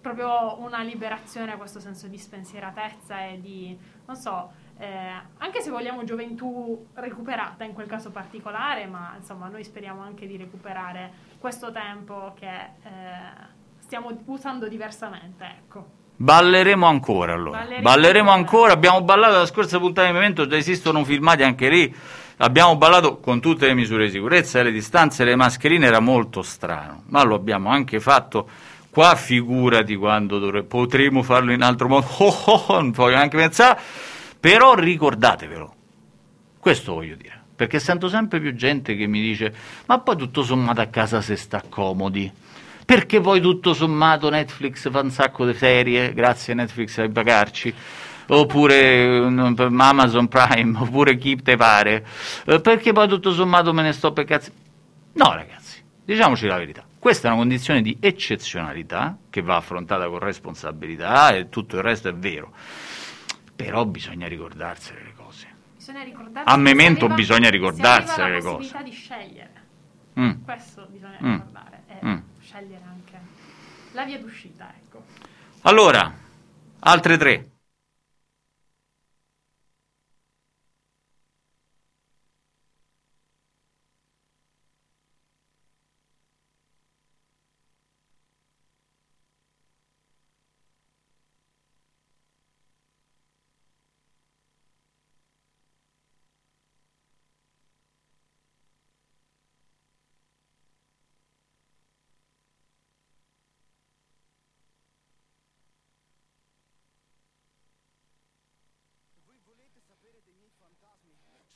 proprio 0.00 0.58
una 0.60 0.82
liberazione 0.82 1.52
a 1.52 1.56
questo 1.56 1.80
senso 1.80 2.06
di 2.06 2.16
spensieratezza 2.16 3.26
e 3.26 3.40
di, 3.40 3.78
non 4.06 4.16
so, 4.16 4.50
eh, 4.78 5.12
anche 5.38 5.60
se 5.60 5.70
vogliamo 5.70 6.04
gioventù 6.04 6.86
recuperata 6.94 7.64
in 7.64 7.74
quel 7.74 7.86
caso 7.86 8.10
particolare, 8.10 8.86
ma 8.86 9.14
insomma 9.16 9.48
noi 9.48 9.62
speriamo 9.64 10.00
anche 10.00 10.26
di 10.26 10.36
recuperare 10.38 11.12
questo 11.38 11.70
tempo 11.70 12.32
che 12.34 12.48
eh, 12.48 13.58
stiamo 13.78 14.16
usando 14.26 14.68
diversamente, 14.68 15.44
ecco. 15.44 15.98
Balleremo 16.22 16.86
ancora 16.86 17.32
allora. 17.32 17.60
Balleremo 17.60 17.82
Balleremo, 17.82 18.30
ancora. 18.30 18.72
Abbiamo 18.72 19.00
ballato 19.00 19.38
la 19.38 19.46
scorsa 19.46 19.78
puntata 19.78 20.06
di 20.06 20.12
Memento, 20.12 20.46
già 20.46 20.58
esistono 20.58 21.02
filmati 21.02 21.42
anche 21.42 21.70
lì. 21.70 21.94
Abbiamo 22.36 22.76
ballato 22.76 23.20
con 23.20 23.40
tutte 23.40 23.66
le 23.66 23.72
misure 23.72 24.04
di 24.04 24.10
sicurezza, 24.10 24.62
le 24.62 24.70
distanze, 24.70 25.24
le 25.24 25.34
mascherine, 25.34 25.86
era 25.86 26.00
molto 26.00 26.42
strano, 26.42 27.04
ma 27.06 27.22
lo 27.22 27.36
abbiamo 27.36 27.70
anche 27.70 28.00
fatto. 28.00 28.46
Qua 28.90 29.14
figurati 29.14 29.96
quando 29.96 30.38
dovre- 30.38 30.62
potremo 30.62 31.22
farlo 31.22 31.52
in 31.52 31.62
altro 31.62 31.88
modo, 31.88 32.06
oh, 32.18 32.42
oh, 32.44 32.64
oh, 32.66 32.80
non 32.80 32.90
voglio 32.90 33.16
neanche 33.16 33.38
pensare, 33.38 33.80
però 34.38 34.74
ricordatevelo, 34.74 35.74
questo 36.58 36.94
voglio 36.94 37.14
dire, 37.14 37.40
perché 37.56 37.78
sento 37.78 38.08
sempre 38.08 38.40
più 38.40 38.54
gente 38.54 38.94
che 38.94 39.06
mi 39.06 39.22
dice, 39.22 39.54
ma 39.86 39.98
poi 40.00 40.16
tutto 40.16 40.42
sommato 40.42 40.80
a 40.82 40.86
casa 40.86 41.22
se 41.22 41.36
sta 41.36 41.62
comodi, 41.66 42.30
perché 42.90 43.20
poi 43.20 43.40
tutto 43.40 43.72
sommato 43.72 44.28
Netflix 44.30 44.90
fa 44.90 44.98
un 44.98 45.10
sacco 45.12 45.46
di 45.46 45.54
serie, 45.54 46.12
grazie 46.12 46.54
a 46.54 46.56
Netflix 46.56 46.98
a 46.98 47.08
pagarci, 47.08 47.72
oppure 48.26 49.52
per 49.54 49.70
Amazon 49.78 50.26
Prime, 50.26 50.76
oppure 50.82 51.16
chi 51.16 51.36
te 51.36 51.54
pare, 51.54 52.04
eh, 52.46 52.60
perché 52.60 52.92
poi 52.92 53.06
tutto 53.06 53.32
sommato 53.32 53.72
me 53.72 53.82
ne 53.82 53.92
sto 53.92 54.12
per 54.12 54.24
cazzi. 54.24 54.50
No, 55.12 55.32
ragazzi, 55.32 55.80
diciamoci 56.04 56.46
la 56.48 56.56
verità. 56.56 56.84
Questa 56.98 57.28
è 57.28 57.30
una 57.30 57.38
condizione 57.38 57.80
di 57.80 57.96
eccezionalità 58.00 59.16
che 59.30 59.40
va 59.40 59.54
affrontata 59.54 60.08
con 60.08 60.18
responsabilità 60.18 61.30
e 61.36 61.48
tutto 61.48 61.76
il 61.76 61.82
resto 61.82 62.08
è 62.08 62.14
vero. 62.14 62.52
Però 63.54 63.84
bisogna 63.84 64.26
ricordarsene 64.26 64.98
le 65.04 65.12
cose. 65.14 65.46
Bisogna 65.76 66.02
ricordarsi 66.02 66.52
A 66.52 66.56
memento 66.56 67.04
arriva- 67.04 67.14
bisogna 67.14 67.50
ricordarsene 67.50 68.30
le 68.32 68.40
cose. 68.42 68.56
possibilità 68.56 68.82
di 68.82 68.90
scegliere. 68.90 69.50
Mm. 70.18 70.30
Questo 70.44 70.88
bisogna 70.90 71.18
Mm. 71.22 71.32
ricordare. 71.34 71.82
E 71.86 72.06
Mm. 72.06 72.16
La 74.00 74.06
via 74.06 74.18
d'uscita, 74.18 74.72
ecco. 74.82 75.04
Allora, 75.62 76.12
altre 76.80 77.16
tre. 77.18 77.49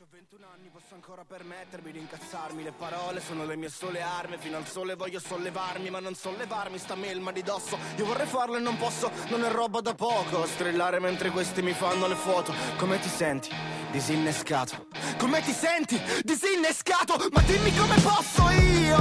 C'ho 0.04 0.10
21 0.10 0.46
anni, 0.52 0.68
posso 0.68 0.94
ancora 0.94 1.24
permettermi 1.24 1.90
di 1.90 1.98
incazzarmi. 1.98 2.62
Le 2.62 2.72
parole 2.72 3.22
sono 3.22 3.46
le 3.46 3.56
mie 3.56 3.70
sole 3.70 4.02
armi 4.02 4.36
Fino 4.36 4.58
al 4.58 4.66
sole 4.66 4.96
voglio 4.96 5.18
sollevarmi 5.18 5.88
Ma 5.88 5.98
non 5.98 6.14
sollevarmi 6.14 6.76
sta 6.76 6.94
melma 6.94 7.32
di 7.32 7.42
dosso. 7.42 7.78
Io 7.96 8.04
vorrei 8.04 8.26
farlo 8.26 8.56
e 8.56 8.60
non 8.60 8.76
posso, 8.76 9.10
non 9.28 9.42
è 9.44 9.48
roba 9.48 9.80
da 9.80 9.94
poco. 9.94 10.44
Strillare 10.44 10.98
mentre 10.98 11.30
questi 11.30 11.62
mi 11.62 11.72
fanno 11.72 12.06
le 12.06 12.16
foto. 12.16 12.52
Come 12.76 13.00
ti 13.00 13.08
senti? 13.08 13.48
Disinnescato. 13.92 14.88
Come 15.16 15.40
ti 15.40 15.52
senti? 15.52 15.98
Disinnescato. 16.22 17.16
Ma 17.32 17.40
dimmi 17.40 17.74
come 17.74 17.98
posso 18.02 18.50
io 18.50 18.98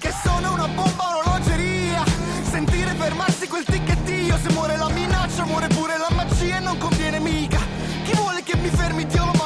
Che 0.00 0.10
sono 0.24 0.54
una 0.54 0.66
bomba 0.66 1.16
orologeria. 1.16 2.02
Sentire 2.42 2.92
fermarsi 2.94 3.46
quel 3.46 3.64
ticchettio. 3.64 4.36
Se 4.36 4.50
muore 4.50 4.76
la 4.76 4.88
minaccia 4.88 5.44
muore 5.44 5.68
pure 5.68 5.96
la 5.96 6.10
magia 6.10 6.56
E 6.56 6.60
non 6.60 6.76
conviene 6.76 7.20
mica. 7.20 7.60
Chi 8.02 8.16
vuole 8.16 8.42
che 8.42 8.56
mi 8.56 8.68
fermi? 8.68 9.06
Dio 9.06 9.26
lo 9.26 9.39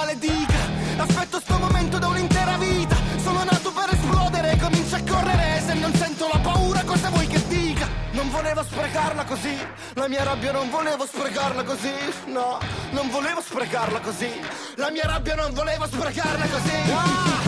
Aspetto 1.34 1.40
sto 1.40 1.58
momento 1.58 1.98
da 1.98 2.06
un'intera 2.08 2.56
vita. 2.58 2.96
Sono 3.16 3.42
nato 3.42 3.72
per 3.72 3.92
esplodere 3.92 4.56
Comincio 4.56 4.96
a 4.96 5.00
correre. 5.08 5.62
Se 5.66 5.74
non 5.74 5.92
sento 5.94 6.28
la 6.32 6.38
paura 6.38 6.82
cosa 6.84 7.08
vuoi 7.10 7.26
che 7.26 7.42
dica? 7.48 7.88
Non 8.12 8.30
volevo 8.30 8.62
sprecarla 8.62 9.24
così. 9.24 9.56
La 9.94 10.06
mia 10.08 10.22
rabbia 10.22 10.52
non 10.52 10.70
volevo 10.70 11.06
sprecarla 11.06 11.64
così. 11.64 11.92
No, 12.26 12.58
non 12.90 13.10
volevo 13.10 13.40
sprecarla 13.40 14.00
così. 14.00 14.30
La 14.76 14.90
mia 14.90 15.06
rabbia 15.06 15.34
non 15.34 15.52
volevo 15.52 15.86
sprecarla 15.86 16.46
così. 16.46 16.92
Ah! 16.92 17.42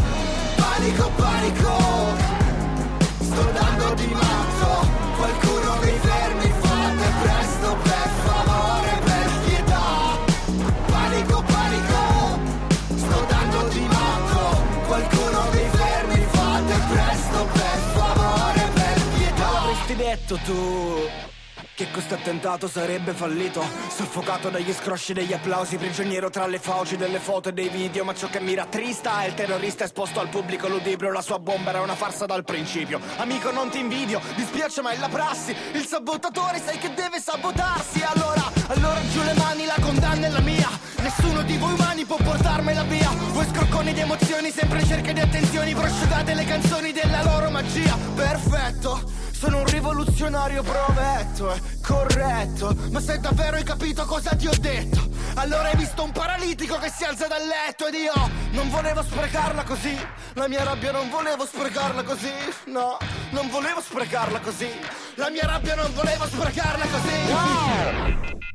Panico, 0.56 1.10
panico. 1.10 1.76
Sto 3.20 3.50
dando 3.52 3.94
di 3.94 4.06
matto. 4.06 4.88
Qualcuno 5.16 5.76
mi 5.82 5.98
fermi 6.00 6.45
detto 20.16 20.36
tu 20.44 21.34
che 21.74 21.88
questo 21.90 22.14
attentato 22.14 22.68
sarebbe 22.68 23.12
fallito? 23.12 23.62
Soffocato 23.88 24.48
dagli 24.48 24.72
scrosci 24.72 25.12
degli 25.12 25.34
applausi 25.34 25.76
Prigioniero 25.76 26.30
tra 26.30 26.46
le 26.46 26.58
fauci 26.58 26.96
delle 26.96 27.18
foto 27.18 27.50
e 27.50 27.52
dei 27.52 27.68
video 27.68 28.02
Ma 28.02 28.14
ciò 28.14 28.28
che 28.28 28.40
mi 28.40 28.54
rattrista 28.54 29.22
è 29.22 29.26
il 29.26 29.34
terrorista 29.34 29.84
esposto 29.84 30.20
al 30.20 30.28
pubblico 30.28 30.68
ludibrio 30.68 31.12
La 31.12 31.20
sua 31.20 31.38
bomba 31.38 31.70
era 31.70 31.82
una 31.82 31.94
farsa 31.94 32.24
dal 32.24 32.44
principio. 32.44 32.98
Amico 33.16 33.50
non 33.50 33.68
ti 33.68 33.78
invidio, 33.78 34.20
dispiace 34.36 34.80
ma 34.80 34.90
è 34.90 34.96
la 34.96 35.08
prassi. 35.08 35.54
Il 35.72 35.84
sabotatore 35.84 36.60
sai 36.64 36.78
che 36.78 36.94
deve 36.94 37.20
sabotarsi. 37.20 38.02
Allora, 38.02 38.50
allora 38.68 39.00
giù 39.12 39.22
le 39.22 39.34
mani, 39.34 39.66
la 39.66 39.76
condanna 39.80 40.26
è 40.26 40.30
la 40.30 40.40
mia. 40.40 40.68
Nessuno 41.00 41.42
di 41.42 41.58
voi 41.58 41.72
umani 41.74 42.04
può 42.04 42.16
portarmela 42.16 42.84
via. 42.84 43.10
Voi 43.32 43.46
scrocconi 43.52 43.92
di 43.92 44.00
emozioni, 44.00 44.50
sempre 44.50 44.80
in 44.80 44.86
cerca 44.86 45.12
di 45.12 45.20
attenzioni. 45.20 45.74
Prosciugate 45.74 46.34
le 46.34 46.44
canzoni 46.44 46.92
della 46.92 47.22
loro 47.22 47.50
magia. 47.50 47.96
Perfetto 48.14 49.25
sono 49.36 49.58
un 49.58 49.66
rivoluzionario 49.66 50.62
provetto, 50.62 51.52
è 51.52 51.60
corretto. 51.82 52.74
Ma 52.90 53.00
se 53.00 53.18
davvero 53.18 53.56
hai 53.56 53.64
capito 53.64 54.06
cosa 54.06 54.34
ti 54.34 54.46
ho 54.46 54.54
detto 54.58 55.08
Allora 55.34 55.68
hai 55.68 55.76
visto 55.76 56.02
un 56.02 56.10
paralitico 56.10 56.78
che 56.78 56.90
si 56.90 57.04
alza 57.04 57.26
dal 57.26 57.42
letto 57.46 57.86
Ed 57.86 57.94
io 57.94 58.12
non 58.52 58.70
volevo 58.70 59.02
sprecarla 59.02 59.62
così. 59.64 59.94
La 60.34 60.48
mia 60.48 60.64
rabbia 60.64 60.92
non 60.92 61.10
volevo 61.10 61.44
sprecarla 61.44 62.02
così 62.02 62.32
No, 62.66 62.96
non 63.30 63.50
volevo 63.50 63.80
sprecarla 63.82 64.40
così. 64.40 64.70
La 65.16 65.28
mia 65.28 65.46
rabbia 65.46 65.74
non 65.74 65.92
volevo 65.92 66.24
sprecarla 66.26 66.86
così. 66.86 67.28
No! 67.28 68.45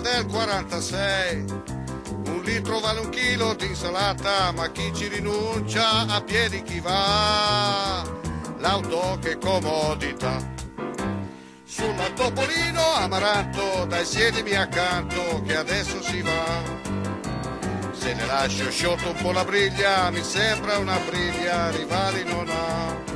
L'estate 0.00 0.10
del 0.16 0.26
46. 0.26 1.44
Un 2.26 2.42
litro 2.44 2.80
vale 2.80 3.00
un 3.00 3.10
chilo 3.10 3.54
di 3.54 3.66
insalata, 3.66 4.52
ma 4.52 4.70
chi 4.70 4.92
ci 4.94 5.08
rinuncia 5.08 6.06
a 6.06 6.20
piedi 6.22 6.62
chi 6.62 6.80
va? 6.80 8.02
L'auto 8.58 9.18
che 9.20 9.38
comodità. 9.38 10.58
Sulla 11.64 12.10
Topolino 12.14 12.82
amaranto, 12.96 13.84
dai 13.86 14.04
siedimi 14.04 14.54
accanto 14.54 15.42
che 15.46 15.56
adesso 15.56 16.02
si 16.02 16.20
va. 16.20 16.78
Se 17.92 18.14
ne 18.14 18.26
lascio 18.26 18.70
sciolto 18.70 19.10
un 19.10 19.22
po' 19.22 19.32
la 19.32 19.44
briglia, 19.44 20.10
mi 20.10 20.22
sembra 20.22 20.78
una 20.78 20.98
briglia, 20.98 21.70
rivali 21.70 22.24
non 22.24 22.48
ha. 22.48 23.09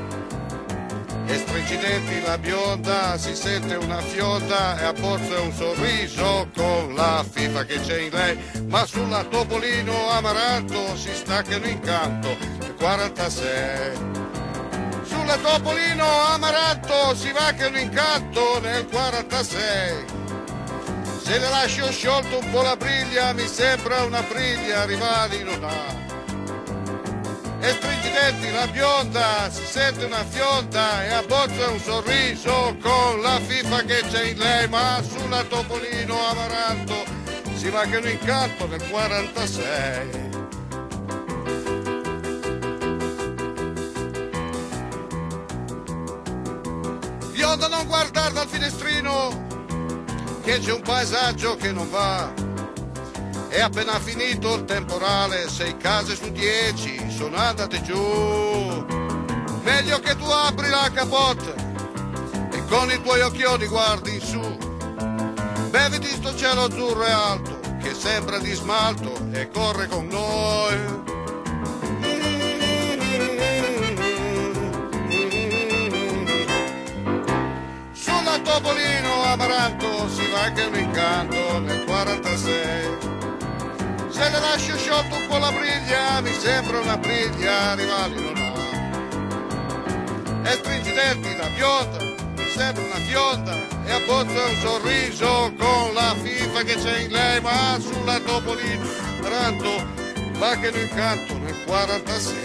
E 1.26 1.36
stringi 1.38 1.74
i 1.74 1.78
denti 1.78 2.20
la 2.20 2.36
bionda, 2.36 3.16
si 3.16 3.34
sente 3.34 3.74
una 3.76 4.00
fionda 4.00 4.78
e 4.78 4.84
a 4.84 4.94
forza 4.94 5.40
un 5.40 5.52
sorriso 5.52 6.48
con 6.54 6.94
la 6.94 7.24
fifa 7.28 7.64
che 7.64 7.80
c'è 7.80 8.00
in 8.00 8.10
lei. 8.10 8.38
Ma 8.68 8.84
sulla 8.84 9.24
Topolino 9.24 10.10
amaranto 10.10 10.96
si 10.96 11.14
stacca 11.14 11.56
un 11.56 11.66
incanto, 11.66 12.36
il 12.60 12.74
46. 12.74 14.12
Sulla 15.04 15.36
Topolino 15.38 16.06
amaranto 16.26 17.14
si 17.14 17.32
va 17.32 17.52
che 17.52 17.66
un 17.66 17.78
incanto 17.78 18.60
nel 18.60 18.86
46. 18.86 20.04
Se 21.22 21.38
le 21.38 21.48
lascio 21.48 21.90
sciolto 21.90 22.38
un 22.38 22.50
po' 22.50 22.60
la 22.60 22.76
briglia, 22.76 23.32
mi 23.32 23.46
sembra 23.46 24.04
una 24.04 24.20
briglia, 24.20 24.84
rivali 24.84 25.42
non 25.42 25.64
ha. 25.64 26.03
E 27.64 27.70
stringi 27.70 28.08
i 28.08 28.10
denti 28.10 28.52
la 28.52 28.66
bionda, 28.66 29.48
si 29.50 29.64
sente 29.64 30.04
una 30.04 30.22
fionda 30.22 31.02
e 31.02 31.14
abbozza 31.14 31.70
un 31.70 31.80
sorriso 31.80 32.76
con 32.78 33.22
la 33.22 33.40
fifa 33.40 33.80
che 33.84 34.04
c'è 34.06 34.24
in 34.26 34.36
lei, 34.36 34.68
ma 34.68 35.02
sulla 35.02 35.42
Topolino 35.44 36.14
amaranto 36.26 36.92
si 37.54 37.70
va 37.70 37.84
che 37.84 37.96
un 37.96 38.06
incanto 38.06 38.66
nel 38.66 38.86
46. 38.86 40.32
Bionda 47.32 47.68
non 47.68 47.86
guardare 47.86 48.32
dal 48.34 48.46
finestrino 48.46 49.46
che 50.42 50.58
c'è 50.58 50.70
un 50.70 50.82
paesaggio 50.82 51.56
che 51.56 51.72
non 51.72 51.88
va. 51.88 52.30
È 53.48 53.60
appena 53.60 53.98
finito 54.00 54.54
il 54.56 54.64
temporale, 54.66 55.48
sei 55.48 55.78
case 55.78 56.14
su 56.14 56.30
dieci 56.30 57.03
sono 57.14 57.36
andate 57.36 57.80
giù. 57.82 58.84
Meglio 59.62 60.00
che 60.00 60.16
tu 60.16 60.24
apri 60.24 60.68
la 60.68 60.90
capote 60.92 61.54
e 62.50 62.64
con 62.68 62.90
i 62.90 63.00
tuoi 63.02 63.20
occhioni 63.20 63.66
guardi 63.66 64.14
in 64.14 64.20
su. 64.20 64.58
Beviti 65.70 66.08
sto 66.08 66.34
cielo 66.34 66.64
azzurro 66.64 67.04
e 67.04 67.10
alto 67.10 67.60
che 67.80 67.94
sembra 67.94 68.38
di 68.38 68.52
smalto 68.52 69.12
e 69.30 69.48
corre 69.50 69.86
con 69.86 70.06
noi. 70.06 71.02
Sulla 77.92 78.38
Topolino 78.42 79.22
amaranto 79.24 80.08
si 80.08 80.26
va 80.30 80.50
che 80.50 80.62
un 80.64 80.78
incanto 80.78 81.60
nel 81.60 81.84
46. 81.84 83.23
Se 84.14 84.30
le 84.30 84.38
lascio 84.38 84.76
sciolto 84.76 85.16
un 85.16 85.26
po' 85.26 85.38
la 85.38 85.50
briglia, 85.50 86.20
mi 86.20 86.32
sembra 86.32 86.78
una 86.78 86.96
briglia, 86.96 87.74
rivali 87.74 88.14
non 88.22 88.36
ha. 88.36 88.52
E 90.48 90.52
stringi 90.52 90.92
denti 90.92 91.36
la 91.36 91.48
bionda, 91.48 91.98
mi 91.98 92.48
sembra 92.48 92.84
una 92.84 93.00
fionda, 93.06 93.54
e 93.84 93.90
abbozza 93.90 94.44
un 94.44 94.54
sorriso 94.60 95.52
con 95.58 95.94
la 95.94 96.14
fifa 96.22 96.62
che 96.62 96.76
c'è 96.76 97.00
in 97.00 97.10
lei, 97.10 97.40
ma 97.40 97.76
sulla 97.80 98.20
Topolino 98.20 98.86
amaranto 99.18 99.84
va 100.38 100.56
che 100.58 100.68
un 100.68 100.78
incanto 100.78 101.36
nel 101.38 101.64
46. 101.64 102.36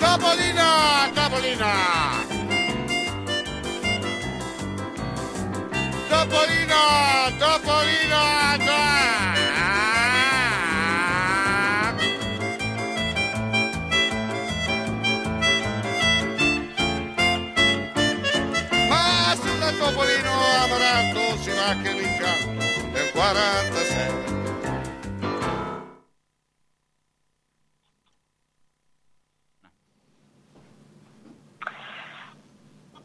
Topolina 0.00 1.08
Topolina! 1.14 1.72
Topolino! 6.08 6.74
dai! 8.66 9.17
46 23.28 24.08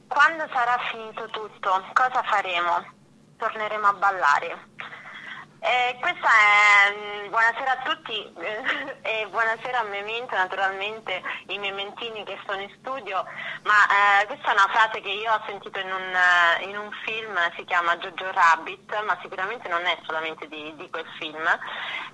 Quando 0.07 0.47
sarà 0.53 0.78
finito 0.91 1.28
tutto, 1.30 1.84
cosa 1.91 2.24
faremo? 2.24 2.86
Torneremo 3.38 3.88
a 3.88 3.93
ballare. 3.93 4.67
Eh, 5.66 5.95
questa 6.01 6.28
è 6.28 6.91
mm, 6.91 7.30
buonasera 7.30 7.72
a 7.72 7.82
tutti. 7.84 8.34
E 9.05 9.28
buonasera 9.30 9.80
a 9.80 9.84
Memento, 9.84 10.36
naturalmente 10.36 11.22
i 11.47 11.57
mementini 11.57 12.24
che 12.24 12.39
sono 12.45 12.61
in 12.61 12.74
studio, 12.80 13.24
ma 13.64 14.22
eh, 14.22 14.26
questa 14.28 14.49
è 14.49 14.53
una 14.53 14.68
frase 14.72 15.01
che 15.01 15.09
io 15.09 15.32
ho 15.32 15.41
sentito 15.45 15.78
in 15.80 15.91
un, 15.91 16.16
eh, 16.16 16.64
in 16.64 16.78
un 16.78 16.89
film, 17.05 17.38
si 17.55 17.64
chiama 17.66 17.97
Jojo 17.97 18.32
Rabbit, 18.32 19.03
ma 19.03 19.18
sicuramente 19.22 19.68
non 19.70 19.86
è 19.86 19.97
solamente 20.05 20.47
di, 20.47 20.74
di 20.76 20.89
quel 20.89 21.05
film, 21.20 21.43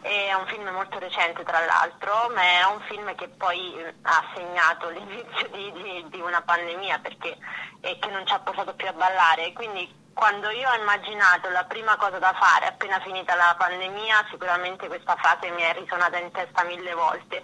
è 0.01 0.33
un 0.33 0.45
film 0.47 0.67
molto 0.69 0.99
recente 0.99 1.43
tra 1.43 1.63
l'altro, 1.63 2.29
ma 2.33 2.41
è 2.41 2.63
un 2.65 2.81
film 2.81 3.15
che 3.15 3.29
poi 3.29 3.75
eh, 3.75 3.93
ha 4.03 4.23
segnato 4.35 4.89
l'inizio 4.93 5.47
di, 5.49 5.71
di- 5.71 6.05
di 6.09 6.19
una 6.19 6.41
pandemia 6.41 6.99
perché, 6.99 7.37
e 7.81 7.97
che 7.99 8.09
non 8.09 8.25
ci 8.27 8.33
ha 8.33 8.39
portato 8.39 8.73
più 8.75 8.87
a 8.87 8.93
ballare. 8.93 9.53
Quindi 9.53 10.08
quando 10.13 10.49
io 10.49 10.69
ho 10.69 10.75
immaginato 10.75 11.49
la 11.49 11.63
prima 11.65 11.95
cosa 11.97 12.19
da 12.19 12.33
fare 12.33 12.67
appena 12.67 12.99
finita 12.99 13.35
la 13.35 13.55
pandemia, 13.57 14.27
sicuramente 14.29 14.87
questa 14.87 15.15
frase 15.15 15.49
mi 15.51 15.61
è 15.61 15.73
risuonata 15.73 16.17
in 16.17 16.31
testa 16.31 16.63
mille 16.63 16.93
volte, 16.93 17.41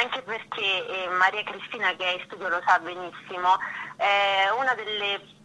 anche 0.00 0.22
perché 0.22 0.86
eh, 0.86 1.08
Maria 1.08 1.42
Cristina 1.44 1.94
che 1.96 2.04
è 2.04 2.12
in 2.18 2.24
studio 2.26 2.48
lo 2.48 2.62
sa 2.66 2.78
benissimo, 2.78 3.58
è 3.96 4.48
una 4.58 4.74
delle 4.74 5.38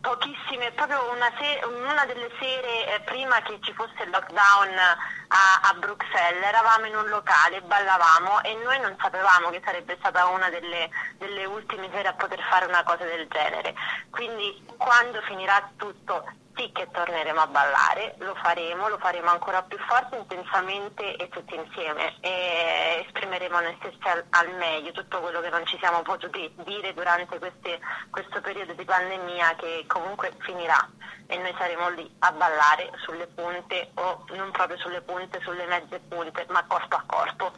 pochissime, 0.00 0.72
proprio 0.72 1.10
una, 1.12 1.30
se- 1.38 1.64
una 1.64 2.04
delle 2.06 2.30
sere 2.38 2.94
eh, 2.94 3.00
prima 3.00 3.40
che 3.42 3.58
ci 3.60 3.72
fosse 3.72 4.02
il 4.02 4.10
lockdown 4.10 4.76
a, 4.76 5.60
a 5.62 5.72
Bruxelles, 5.74 6.42
eravamo 6.42 6.86
in 6.86 6.96
un 6.96 7.08
locale, 7.08 7.62
ballavamo 7.62 8.42
e 8.42 8.54
noi 8.64 8.80
non 8.80 8.96
sapevamo 9.00 9.50
che 9.50 9.62
sarebbe 9.64 9.96
stata 9.98 10.26
una 10.26 10.50
delle, 10.50 10.90
delle 11.18 11.44
ultime 11.44 11.88
sere 11.92 12.08
a 12.08 12.14
poter 12.14 12.40
fare 12.48 12.66
una 12.66 12.82
cosa 12.82 13.04
del 13.04 13.28
genere. 13.28 13.74
Quindi 14.10 14.64
quando 14.76 15.20
finirà 15.22 15.70
tutto 15.76 16.24
sì 16.56 16.70
che 16.72 16.88
torneremo 16.90 17.40
a 17.40 17.46
ballare, 17.46 18.14
lo 18.18 18.34
faremo, 18.34 18.88
lo 18.88 18.98
faremo 18.98 19.30
ancora 19.30 19.62
più 19.62 19.78
forte, 19.86 20.16
intensamente 20.16 21.16
e 21.16 21.28
tutti 21.28 21.54
insieme 21.54 22.16
e 22.20 23.04
esprimeremo 23.06 23.60
noi 23.60 23.76
stessi 23.78 24.08
al, 24.08 24.24
al 24.30 24.54
meglio 24.56 24.92
tutto 24.92 25.20
quello 25.20 25.40
che 25.40 25.50
non 25.50 25.64
ci 25.66 25.76
siamo 25.78 26.02
potuti 26.02 26.50
dire 26.64 26.94
durante 26.94 27.38
queste- 27.38 27.78
questo 28.10 28.40
periodo 28.40 28.72
di 28.72 28.84
pandemia 28.84 29.54
che 29.56 29.84
comunque 29.86 30.32
finirà 30.38 30.88
e 31.26 31.36
noi 31.38 31.54
saremo 31.58 31.90
lì 31.90 32.10
a 32.20 32.32
ballare 32.32 32.90
sulle 33.04 33.26
punte 33.26 33.90
o 33.94 34.24
non 34.30 34.50
proprio 34.50 34.78
sulle 34.78 35.02
punte, 35.02 35.40
sulle 35.42 35.66
mezze 35.66 36.00
punte, 36.00 36.46
ma 36.48 36.64
corpo 36.66 36.96
a 36.96 37.04
corpo. 37.06 37.52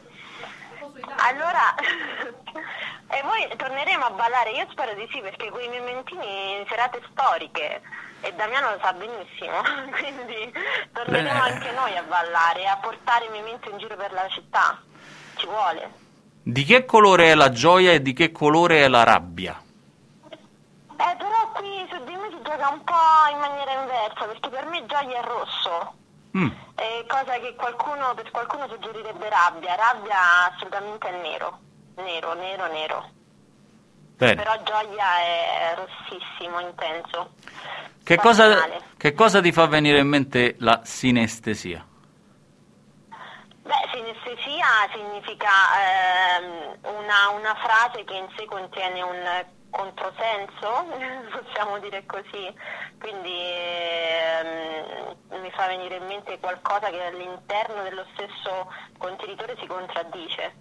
Allora, 1.17 1.75
e 3.11 3.23
voi 3.23 3.57
torneremo 3.57 4.05
a 4.05 4.11
ballare? 4.11 4.51
Io 4.51 4.67
spero 4.71 4.95
di 4.95 5.09
sì 5.13 5.21
perché 5.21 5.51
quei 5.51 5.69
mementini 5.69 6.59
in 6.59 6.67
serate 6.69 7.01
storiche 7.11 7.81
e 8.21 8.33
Damiano 8.35 8.71
lo 8.71 8.79
sa 8.81 8.93
benissimo, 8.93 9.63
quindi 9.99 10.53
torneremo 10.93 11.41
Beh. 11.41 11.51
anche 11.51 11.71
noi 11.73 11.97
a 11.97 12.03
ballare 12.03 12.63
e 12.63 12.67
a 12.67 12.77
portare 12.77 13.27
i 13.27 13.31
mementi 13.31 13.71
in 13.71 13.79
giro 13.79 13.97
per 13.97 14.13
la 14.13 14.29
città. 14.29 14.81
Ci 15.37 15.47
vuole. 15.47 16.07
Di 16.43 16.65
che 16.65 16.85
colore 16.85 17.31
è 17.31 17.35
la 17.35 17.51
gioia 17.51 17.93
e 17.93 18.03
di 18.03 18.13
che 18.13 18.33
colore 18.33 18.83
è 18.83 18.89
la 18.89 19.05
rabbia? 19.05 19.61
Eh, 20.31 21.17
però 21.17 21.53
qui 21.53 21.87
su 21.91 22.03
di 22.05 22.17
me 22.17 22.29
si 22.31 22.41
gioca 22.43 22.69
un 22.71 22.83
po' 22.83 23.31
in 23.31 23.39
maniera 23.39 23.81
inversa 23.81 24.25
perché 24.25 24.49
per 24.49 24.67
me 24.67 24.85
gioia 24.87 25.21
è 25.21 25.25
rosso. 25.25 25.95
Mm. 26.39 26.51
Eh, 26.77 27.05
cosa 27.09 27.39
che 27.41 27.55
qualcuno, 27.57 28.15
per 28.15 28.31
qualcuno 28.31 28.69
suggerirebbe 28.69 29.29
rabbia, 29.29 29.75
rabbia 29.75 30.53
assolutamente 30.53 31.09
è 31.09 31.21
nero, 31.21 31.59
nero, 31.97 32.35
nero, 32.35 32.67
nero. 32.71 33.11
Bene. 34.17 34.37
Però 34.37 34.63
gioia 34.63 35.19
è 35.19 35.75
rossissimo, 35.77 36.61
intenso. 36.61 37.31
Che 38.05 38.17
cosa, 38.17 38.69
che 38.97 39.13
cosa 39.15 39.41
ti 39.41 39.53
fa 39.53 39.67
venire 39.67 39.99
in 39.99 40.09
mente 40.09 40.55
la 40.59 40.81
sinestesia? 40.85 41.85
Beh, 43.63 43.89
sinestesia 43.93 44.67
significa 44.93 45.51
ehm, 46.39 46.79
una, 46.83 47.29
una 47.37 47.55
frase 47.57 48.05
che 48.05 48.15
in 48.15 48.27
sé 48.37 48.45
contiene 48.47 49.03
un 49.03 49.45
controsenso, 49.71 50.87
possiamo 51.31 51.79
dire 51.79 52.05
così, 52.07 52.53
quindi 52.99 53.33
ehm, 53.33 55.17
mi 55.41 55.51
fa 55.51 55.67
venire 55.67 55.97
in 55.97 56.07
mente 56.07 56.39
qualcosa 56.39 56.91
che 56.91 57.03
all'interno 57.05 57.83
dello 57.83 58.07
stesso 58.13 58.69
contenitore 58.97 59.57
si 59.59 59.67
contraddice. 59.67 60.57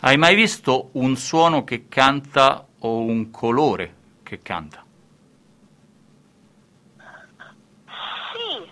Hai 0.00 0.16
mai 0.16 0.34
visto 0.34 0.90
un 0.94 1.16
suono 1.16 1.64
che 1.64 1.88
canta 1.88 2.66
o 2.80 2.98
un 2.98 3.30
colore 3.30 3.94
che 4.22 4.42
canta? 4.42 4.84
Sì, 7.86 8.70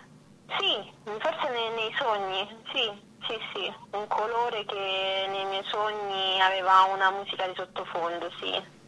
sì, 0.58 0.92
forse 1.04 1.50
nei, 1.50 1.70
nei 1.70 1.94
sogni, 1.96 2.62
sì, 2.72 3.02
sì, 3.26 3.38
sì, 3.54 3.74
un 3.92 4.06
colore 4.08 4.64
che 4.66 5.26
nei 5.28 5.44
miei 5.46 5.64
sogni 5.64 6.40
aveva 6.42 6.82
una 6.92 7.10
musica 7.10 7.46
di 7.46 7.54
sottofondo, 7.54 8.30
sì. 8.38 8.80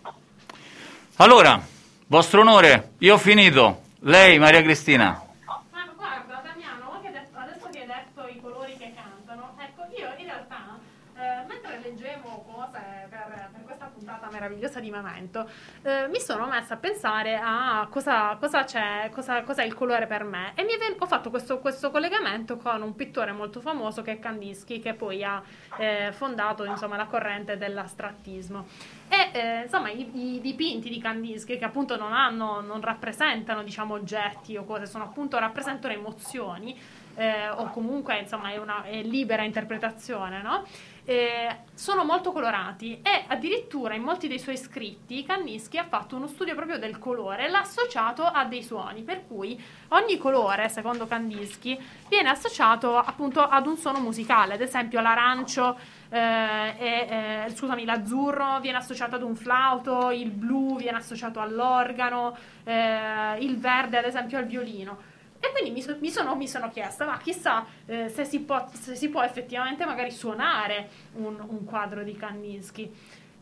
Allora, 1.17 1.61
vostro 2.09 2.41
onore, 2.41 2.95
io 2.99 3.15
ho 3.15 3.19
finito. 3.19 3.83
Lei, 4.01 4.39
Maria 4.39 4.63
Cristina. 4.63 5.23
Ma 5.47 5.63
guarda 5.97 6.43
Damiano, 6.45 6.99
che 7.01 7.07
hai 7.07 7.13
detto- 7.13 7.39
adesso 7.39 7.69
che 7.71 7.79
hai 7.81 7.87
detto 7.87 8.27
i 8.27 8.41
colori 8.41 8.77
che 8.77 8.93
cantano, 8.95 9.55
ecco 9.59 9.83
io 9.97 10.09
in 10.19 10.25
realtà 10.27 10.79
eh, 11.17 11.45
mentre 11.47 11.79
leggevo 11.83 12.45
cose 12.51 13.07
per, 13.09 13.49
per 13.53 13.63
questa 13.65 13.87
puntata 13.95 14.27
meravigliosa 14.45 14.81
di 14.81 14.91
Memento, 14.91 15.49
eh, 15.83 16.09
mi 16.09 16.21
sono 16.21 16.47
messa 16.47 16.75
a 16.75 16.77
pensare 16.77 17.39
a 17.43 17.87
cosa, 17.91 18.37
cosa 18.39 18.65
c'è, 18.65 19.11
cosa, 19.13 19.43
cosa 19.43 19.63
è 19.63 19.65
il 19.65 19.75
colore 19.75 20.07
per 20.07 20.25
me 20.25 20.53
e 20.55 20.65
ven- 20.65 20.97
ho 20.99 21.07
fatto 21.07 21.31
questo, 21.31 21.59
questo 21.59 21.91
collegamento 21.91 22.57
con 22.57 22.83
un 22.83 22.95
pittore 22.95 23.33
molto 23.33 23.61
famoso 23.61 24.03
che 24.03 24.13
è 24.13 24.19
Kandinsky 24.19 24.81
che 24.81 24.95
poi 24.95 25.25
ha 25.25 25.43
eh, 25.79 26.13
fondato 26.13 26.65
insomma, 26.65 26.97
la 26.97 27.07
corrente 27.07 27.57
dell'astrattismo. 27.57 28.67
E 29.09 29.31
eh, 29.33 29.63
insomma 29.63 29.91
i, 29.91 30.37
i 30.37 30.41
dipinti 30.41 30.89
di 30.89 30.99
Kandinsky 30.99 31.59
che 31.59 31.65
appunto 31.65 31.97
non 31.97 32.13
hanno, 32.13 32.61
non 32.61 32.81
rappresentano 32.81 33.63
diciamo 33.63 33.95
oggetti 33.95 34.57
o 34.57 34.65
cose, 34.65 34.87
sono 34.87 35.05
appunto 35.05 35.39
rappresentano 35.39 35.93
emozioni 35.95 36.77
eh, 37.17 37.49
o 37.49 37.71
comunque 37.71 38.19
insomma 38.19 38.51
è 38.51 38.57
una 38.57 38.83
è 38.83 39.03
libera 39.03 39.43
interpretazione, 39.43 40.43
no? 40.43 40.65
Eh, 41.07 41.57
sono 41.75 42.03
molto 42.03 42.33
colorati 42.33 43.01
e 43.03 43.25
addirittura 43.27 43.95
in 43.95 44.03
molti 44.03 44.27
dei 44.27 44.39
suoi 44.39 44.57
scritti 44.57 45.23
Kandinsky 45.23 45.77
ha 45.77 45.85
fatto 45.85 46.17
uno 46.17 46.27
studio 46.27 46.55
proprio 46.55 46.79
del 46.79 46.99
colore 46.99 47.45
e 47.45 47.51
l'ha 47.51 47.61
associato 47.61 48.23
a 48.23 48.47
dei 48.47 48.63
suoni, 48.63 49.03
per 49.03 49.27
cui 49.27 49.63
ogni 49.89 50.17
colore, 50.17 50.71
secondo 50.71 51.07
Kandinsky, 51.07 51.79
viene 52.09 52.31
associato 52.31 52.97
appunto 52.97 53.43
ad 53.47 53.67
un 53.67 53.77
suono 53.77 53.99
musicale, 53.99 54.55
ad 54.55 54.63
esempio 54.63 55.01
l'arancio 55.01 55.77
eh, 56.09 56.75
e, 56.79 57.45
eh, 57.47 57.51
scusami, 57.51 57.85
l'azzurro 57.85 58.61
viene 58.61 58.79
associato 58.79 59.17
ad 59.17 59.23
un 59.23 59.37
flauto, 59.37 60.11
il 60.11 60.31
blu 60.31 60.77
viene 60.77 60.97
associato 60.97 61.39
all'organo, 61.41 62.35
eh, 62.65 63.37
il 63.41 63.59
verde 63.59 63.99
ad 63.99 64.05
esempio 64.07 64.39
al 64.39 64.47
violino. 64.47 65.13
E 65.45 65.51
quindi 65.53 65.73
mi, 65.73 65.83
so- 65.83 65.99
mi 66.01 66.11
sono, 66.11 66.35
mi 66.37 66.49
sono 66.49 66.71
chiesta, 66.71 67.05
ma 67.05 67.19
chissà 67.19 67.67
eh, 67.85 68.09
se, 68.09 68.25
si 68.25 68.41
può, 68.41 68.67
se 68.73 68.97
si 68.97 69.11
può 69.11 69.23
effettivamente 69.23 69.85
magari 69.85 70.11
suonare 70.11 70.89
un, 71.17 71.39
un 71.47 71.65
quadro 71.65 72.03
di 72.03 72.17
Kandinsky. 72.17 72.91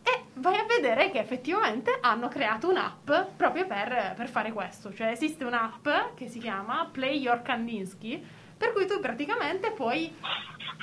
E 0.02 0.24
vai 0.34 0.56
a 0.56 0.64
vedere 0.64 1.12
che 1.12 1.20
effettivamente 1.20 1.96
hanno 2.00 2.26
creato 2.26 2.68
un'app 2.68 3.08
proprio 3.36 3.68
per, 3.68 4.14
per 4.16 4.28
fare 4.28 4.50
questo. 4.50 4.92
Cioè 4.92 5.12
esiste 5.12 5.44
un'app 5.44 5.88
che 6.16 6.28
si 6.28 6.40
chiama 6.40 6.88
Play 6.90 7.20
Your 7.20 7.40
Kandinsky, 7.40 8.20
per 8.62 8.72
cui 8.72 8.86
tu 8.86 9.00
praticamente 9.00 9.72
puoi 9.72 10.14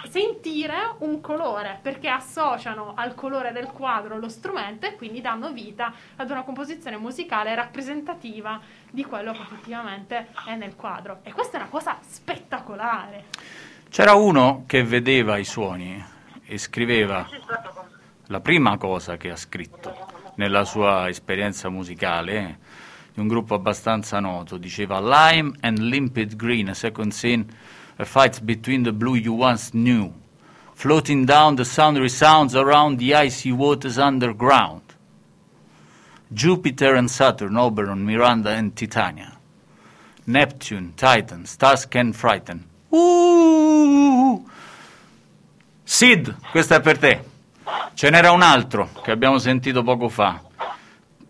sentire 0.09 0.95
un 0.97 1.21
colore 1.21 1.79
perché 1.81 2.09
associano 2.09 2.91
al 2.93 3.15
colore 3.15 3.53
del 3.53 3.67
quadro 3.67 4.17
lo 4.17 4.27
strumento 4.27 4.85
e 4.85 4.97
quindi 4.97 5.21
danno 5.21 5.53
vita 5.53 5.93
ad 6.17 6.29
una 6.29 6.41
composizione 6.43 6.97
musicale 6.97 7.55
rappresentativa 7.55 8.59
di 8.91 9.05
quello 9.05 9.31
che 9.31 9.39
effettivamente 9.39 10.27
è 10.45 10.55
nel 10.55 10.75
quadro. 10.75 11.19
E 11.23 11.31
questa 11.31 11.57
è 11.57 11.61
una 11.61 11.69
cosa 11.69 11.97
spettacolare. 12.05 13.27
C'era 13.89 14.13
uno 14.13 14.65
che 14.67 14.83
vedeva 14.83 15.37
i 15.37 15.45
suoni 15.45 16.03
e 16.43 16.57
scriveva 16.57 17.25
la 18.25 18.41
prima 18.41 18.77
cosa 18.77 19.15
che 19.15 19.29
ha 19.29 19.37
scritto. 19.37 20.17
nella 20.35 20.63
sua 20.63 21.09
esperienza 21.09 21.67
musicale, 21.67 22.59
di 23.13 23.19
un 23.19 23.27
gruppo 23.27 23.55
abbastanza 23.55 24.19
noto, 24.19 24.57
diceva 24.57 24.99
Lime 24.99 25.51
and 25.61 25.79
limpid 25.79 26.35
green, 26.35 26.73
second 26.73 27.11
scene, 27.11 27.45
a 27.99 28.05
fight 28.05 28.45
between 28.45 28.83
the 28.83 28.93
blue 28.93 29.15
you 29.15 29.33
once 29.33 29.73
knew, 29.73 30.13
floating 30.73 31.25
down 31.25 31.57
the 31.57 31.65
soundry 31.65 32.07
sounds 32.07 32.55
around 32.55 32.97
the 32.97 33.13
icy 33.13 33.51
waters 33.51 33.97
underground. 33.97 34.81
Jupiter 36.31 36.95
and 36.95 37.09
Saturn, 37.09 37.57
Oberon, 37.57 38.05
Miranda 38.05 38.51
and 38.51 38.73
Titania. 38.73 39.37
Neptune, 40.25 40.93
Titan, 40.95 41.45
stars 41.45 41.85
can 41.85 42.13
frighten. 42.13 42.63
Uh! 42.89 44.47
Sid, 45.83 46.35
questo 46.51 46.75
è 46.75 46.81
per 46.81 46.97
te. 46.99 47.23
Ce 47.95 48.09
n'era 48.09 48.31
un 48.31 48.43
altro 48.43 48.89
che 49.03 49.11
abbiamo 49.11 49.39
sentito 49.39 49.83
poco 49.83 50.07
fa, 50.07 50.41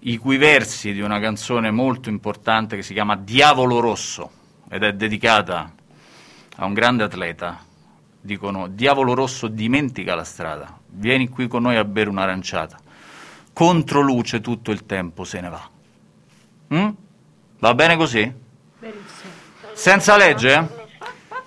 i 0.01 0.17
cui 0.17 0.37
versi 0.37 0.93
di 0.93 1.01
una 1.01 1.19
canzone 1.19 1.71
molto 1.71 2.09
importante 2.09 2.75
che 2.75 2.83
si 2.83 2.93
chiama 2.93 3.15
Diavolo 3.15 3.79
Rosso 3.79 4.31
ed 4.69 4.83
è 4.83 4.93
dedicata 4.93 5.73
a 6.59 6.65
un 6.65 6.73
grande 6.73 7.03
atleta. 7.03 7.59
Dicono, 8.21 8.67
Diavolo 8.67 9.13
Rosso 9.13 9.47
dimentica 9.47 10.13
la 10.13 10.25
strada, 10.25 10.77
vieni 10.87 11.29
qui 11.29 11.47
con 11.47 11.63
noi 11.63 11.77
a 11.77 11.85
bere 11.85 12.09
un'aranciata. 12.09 12.77
Contro 13.53 14.01
luce 14.01 14.41
tutto 14.41 14.71
il 14.71 14.85
tempo 14.85 15.23
se 15.23 15.39
ne 15.41 15.49
va. 15.49 15.69
Mm? 16.73 16.89
Va 17.59 17.73
bene 17.73 17.95
così? 17.95 18.33
Benissimo. 18.77 19.31
Senza 19.73 20.17
legge? 20.17 20.87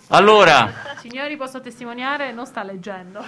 Allora, 0.08 0.72
Signori, 1.02 1.36
posso 1.36 1.60
testimoniare, 1.60 2.32
non 2.32 2.46
sta 2.46 2.62
leggendo. 2.62 3.24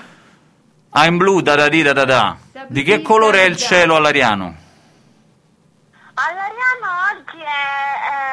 I'm 0.95 1.17
blue 1.17 1.43
da 1.43 1.57
da 1.57 1.69
di 1.69 1.83
da 1.83 1.93
da 1.93 2.05
da. 2.05 2.37
Di 2.69 2.83
che 2.83 3.03
colore 3.03 3.43
è 3.43 3.45
il 3.45 3.57
cielo 3.57 3.97
all'ariano? 3.97 4.63
All'Ariano 6.15 6.87
oggi 7.11 7.43
è 7.43 7.75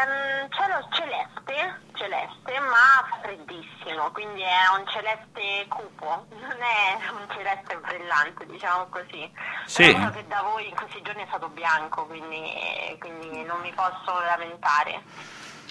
ehm, 0.05 0.47
cielo 0.51 0.87
celeste, 0.91 1.81
celeste, 1.95 2.40
ma 2.69 3.19
freddissimo, 3.21 4.11
quindi 4.11 4.41
è 4.41 4.67
un 4.77 4.85
celeste 4.87 5.65
cupo, 5.67 6.25
non 6.29 6.57
è 6.59 6.97
un 7.11 7.27
celeste 7.33 7.77
brillante, 7.77 8.45
diciamo 8.45 8.87
così. 8.89 9.31
Sì. 9.65 9.91
Però 9.91 10.05
so 10.05 10.09
che 10.11 10.27
da 10.27 10.41
voi 10.41 10.67
in 10.67 10.75
questi 10.75 11.01
giorni 11.01 11.23
è 11.23 11.27
stato 11.27 11.49
bianco, 11.49 12.05
quindi, 12.05 12.95
quindi 12.99 13.43
non 13.43 13.59
mi 13.61 13.71
posso 13.73 14.19
lamentare. 14.19 15.01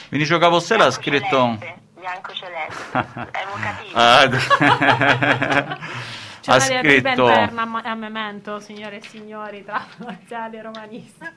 Vinicio 0.09 0.39
Capostela 0.39 0.85
ha 0.85 0.89
Bianco 0.89 1.03
scritto... 1.03 1.57
celeste, 1.59 1.81
bianco 1.95 2.33
celeste, 2.33 2.99
è 3.31 3.43
evocativo. 3.43 3.99
Ah, 3.99 5.79
C'è 6.41 6.53
ha 6.53 6.61
scritto... 6.61 7.09
interna 7.29 7.63
a- 7.63 7.91
a 7.91 7.95
memento, 7.95 8.61
signore 8.61 8.97
e 8.97 9.03
signori, 9.03 9.63
tra 9.63 9.85
laziali 9.99 10.57
e 10.57 10.63
romanisti. 10.63 11.29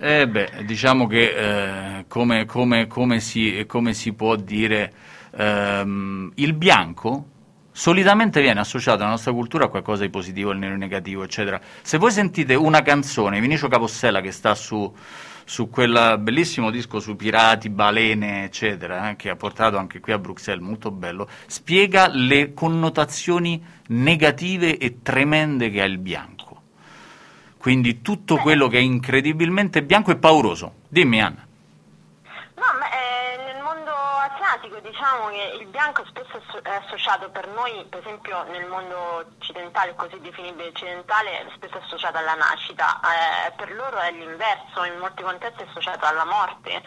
Eh 0.00 0.28
beh, 0.28 0.62
diciamo 0.64 1.08
che 1.08 1.98
eh, 1.98 2.04
come, 2.06 2.44
come- 2.44 2.86
come 2.86 3.18
si, 3.18 3.64
come 3.66 3.94
si 3.94 4.12
può 4.12 4.36
dire, 4.36 4.92
ehm, 5.36 6.30
il 6.36 6.52
bianco 6.52 7.26
solitamente 7.72 8.40
viene 8.40 8.60
associato 8.60 8.98
nella 8.98 9.10
nostra 9.10 9.32
cultura 9.32 9.64
a 9.64 9.68
qualcosa 9.68 10.04
di 10.04 10.10
positivo, 10.10 10.52
il 10.52 10.58
nero 10.58 10.76
negativo, 10.76 11.24
eccetera. 11.24 11.60
Se 11.82 11.98
voi 11.98 12.12
sentite 12.12 12.54
una 12.54 12.82
canzone, 12.82 13.40
Vinicio 13.40 13.66
Capossela 13.66 14.20
che 14.20 14.30
sta 14.30 14.54
su, 14.54 14.94
su 15.44 15.68
quel 15.68 16.16
bellissimo 16.20 16.70
disco 16.70 17.00
su 17.00 17.16
pirati, 17.16 17.68
balene, 17.68 18.44
eccetera, 18.44 19.10
eh, 19.10 19.16
che 19.16 19.30
ha 19.30 19.36
portato 19.36 19.78
anche 19.78 19.98
qui 19.98 20.12
a 20.12 20.18
Bruxelles, 20.20 20.64
molto 20.64 20.92
bello, 20.92 21.28
spiega 21.46 22.08
le 22.08 22.54
connotazioni 22.54 23.60
negative 23.88 24.78
e 24.78 25.02
tremende 25.02 25.70
che 25.70 25.82
ha 25.82 25.86
il 25.86 25.98
bianco. 25.98 26.37
Quindi 27.58 28.02
tutto 28.02 28.36
quello 28.36 28.68
che 28.68 28.78
è 28.78 28.80
incredibilmente 28.80 29.82
bianco 29.82 30.12
è 30.12 30.16
pauroso. 30.16 30.74
Dimmi 30.88 31.20
Anna. 31.20 31.46
No, 32.54 32.64
ma 32.78 32.97
asiatico 34.68 34.80
diciamo 34.80 35.28
che 35.28 35.56
il 35.60 35.66
bianco 35.66 36.04
spesso 36.06 36.36
è 36.36 36.40
asso- 36.46 36.62
è 36.62 36.74
associato 36.74 37.30
per 37.30 37.48
noi, 37.48 37.84
per 37.88 38.00
esempio 38.00 38.42
nel 38.44 38.66
mondo 38.66 39.24
occidentale, 39.38 39.94
così 39.94 40.20
definibile 40.20 40.68
occidentale, 40.68 41.40
è 41.40 41.46
spesso 41.54 41.78
associato 41.78 42.18
alla 42.18 42.34
nascita, 42.34 43.00
Eh, 43.08 43.52
per 43.52 43.72
loro 43.72 43.98
è 43.98 44.10
l'inverso, 44.12 44.84
in 44.84 44.98
molti 44.98 45.22
contesti 45.22 45.62
è 45.62 45.66
associato 45.68 46.04
alla 46.06 46.24
morte, 46.24 46.82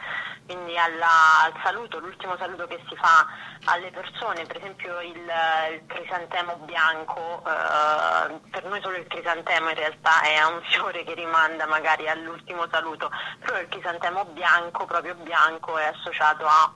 quindi 0.45 0.77
alla- 0.77 1.41
al 1.43 1.53
saluto, 1.63 1.99
l'ultimo 1.99 2.37
saluto 2.37 2.67
che 2.67 2.81
si 2.87 2.95
fa 2.95 3.25
alle 3.65 3.89
persone, 3.91 4.45
per 4.45 4.57
esempio 4.57 4.99
il, 5.01 5.15
il 5.71 5.85
crisantemo 5.87 6.57
bianco, 6.57 7.43
eh, 7.45 8.39
per 8.51 8.65
noi 8.65 8.81
solo 8.81 8.97
il 8.97 9.07
crisantemo 9.07 9.69
in 9.69 9.75
realtà 9.75 10.21
è 10.21 10.43
un 10.43 10.61
fiore 10.63 11.03
che 11.03 11.13
rimanda 11.13 11.65
magari 11.65 12.07
all'ultimo 12.07 12.67
saluto, 12.69 13.09
però 13.39 13.59
il 13.59 13.67
crisantemo 13.67 14.25
bianco, 14.25 14.85
proprio 14.85 15.15
bianco, 15.15 15.77
è 15.77 15.85
associato 15.85 16.45
a 16.45 16.73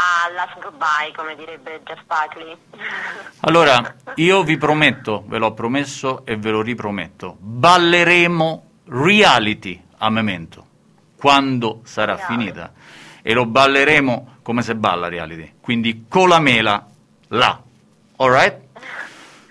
a 0.00 0.32
last 0.32 0.58
goodbye, 0.60 1.12
come 1.14 1.34
direbbe 1.36 1.82
Jeff 1.84 2.00
Buckley. 2.06 2.56
Allora, 3.40 3.94
io 4.16 4.42
vi 4.42 4.56
prometto, 4.56 5.24
ve 5.26 5.38
l'ho 5.38 5.52
promesso 5.52 6.24
e 6.24 6.36
ve 6.36 6.50
lo 6.50 6.62
riprometto, 6.62 7.36
balleremo 7.38 8.64
reality 8.86 9.82
a 9.98 10.10
Memento 10.10 10.66
quando 11.16 11.80
sarà 11.84 12.16
finita 12.16 12.72
e 13.22 13.32
lo 13.32 13.46
balleremo 13.46 14.36
come 14.42 14.62
se 14.62 14.74
balla 14.74 15.08
reality, 15.08 15.54
quindi 15.60 16.06
con 16.08 16.28
la 16.28 16.38
mela 16.38 16.86
là. 17.28 17.62
Alright? 18.16 18.60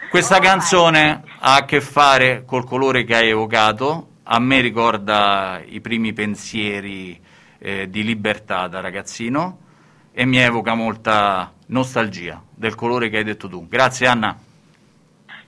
Questa 0.10 0.40
canzone 0.40 1.24
ha 1.40 1.56
a 1.56 1.66
che 1.66 1.82
fare 1.82 2.44
col 2.46 2.66
colore 2.66 3.04
che 3.04 3.16
hai 3.16 3.30
evocato, 3.30 4.08
a 4.24 4.40
me 4.40 4.62
ricorda 4.62 5.62
i 5.64 5.80
primi 5.82 6.14
pensieri 6.14 7.20
eh, 7.60 7.90
di 7.90 8.04
libertà 8.04 8.68
da 8.68 8.82
ragazzino 8.82 9.68
e 10.12 10.26
mi 10.26 10.38
evoca 10.38 10.74
molta 10.74 11.52
nostalgia 11.68 12.42
del 12.54 12.76
colore 12.76 13.10
che 13.10 13.18
hai 13.18 13.24
detto 13.24 13.48
tu. 13.48 13.68
Grazie 13.68 14.08
Anna. 14.08 14.38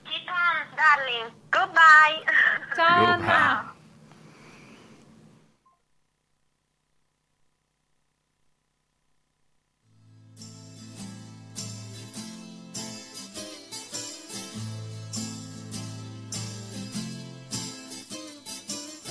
Keep 0.03 0.27
on, 0.27 0.67
darling. 0.75 1.31
Goodbye. 1.49 2.23
Ciao 2.75 3.05
Goodbye. 3.05 3.33
Anna. 3.33 3.69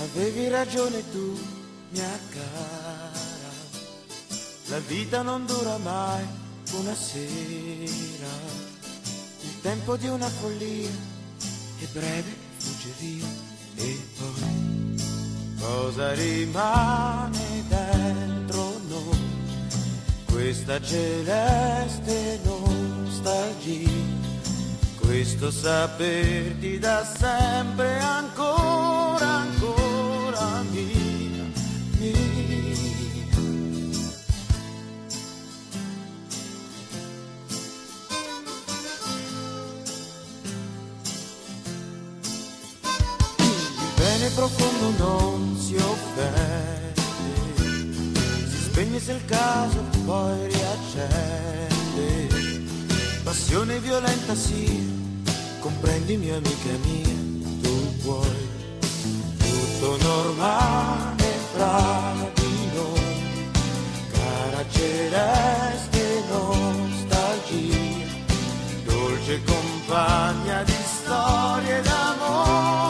Avevi 0.03 0.48
ragione 0.48 1.09
tu, 1.11 1.38
mia 1.90 2.18
cara, 2.30 2.89
la 4.71 4.79
vita 4.79 5.23
non 5.23 5.45
dura 5.47 5.79
mai 5.79 6.25
una 6.79 6.95
sera, 6.95 8.31
il 9.43 9.61
tempo 9.61 9.97
di 9.97 10.07
una 10.07 10.29
follia 10.29 10.89
è 11.81 11.85
breve, 11.93 12.37
fugge 12.57 12.93
via. 13.01 13.27
E 13.75 13.99
poi 14.16 15.59
cosa 15.59 16.12
rimane 16.12 17.64
dentro 17.66 18.81
noi? 18.87 19.18
Questa 20.27 20.81
celeste 20.81 22.39
nostalgia, 22.45 23.91
questo 25.01 25.51
saperti 25.51 26.79
da 26.79 27.05
sempre 27.05 27.99
ancora, 27.99 29.27
ancora 29.27 29.80
bene 44.21 44.35
profondo 44.35 44.93
non 44.99 45.57
si 45.57 45.75
offende, 45.77 46.93
si 48.51 48.62
spegne 48.64 49.01
se 49.01 49.12
il 49.12 49.25
caso 49.25 49.83
poi 50.05 50.47
riaccende. 50.47 52.29
Passione 53.23 53.79
violenta 53.79 54.35
sì, 54.35 55.23
comprendimi 55.61 56.31
amica 56.33 56.71
mia, 56.85 57.16
tu 57.62 57.97
puoi. 58.03 58.49
Tutto 59.39 59.97
normale 60.03 61.25
fra 61.55 62.12
di 62.35 62.71
noi, 62.75 63.49
cara 64.12 64.64
celeste 64.71 66.25
nostalgia, 66.29 67.79
dolce 68.85 69.41
compagna 69.45 70.62
di 70.64 70.77
storie 70.85 71.81
d'amore, 71.83 72.89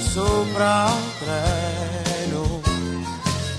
sopra 0.00 0.86
un 0.86 1.10
treno, 1.18 2.60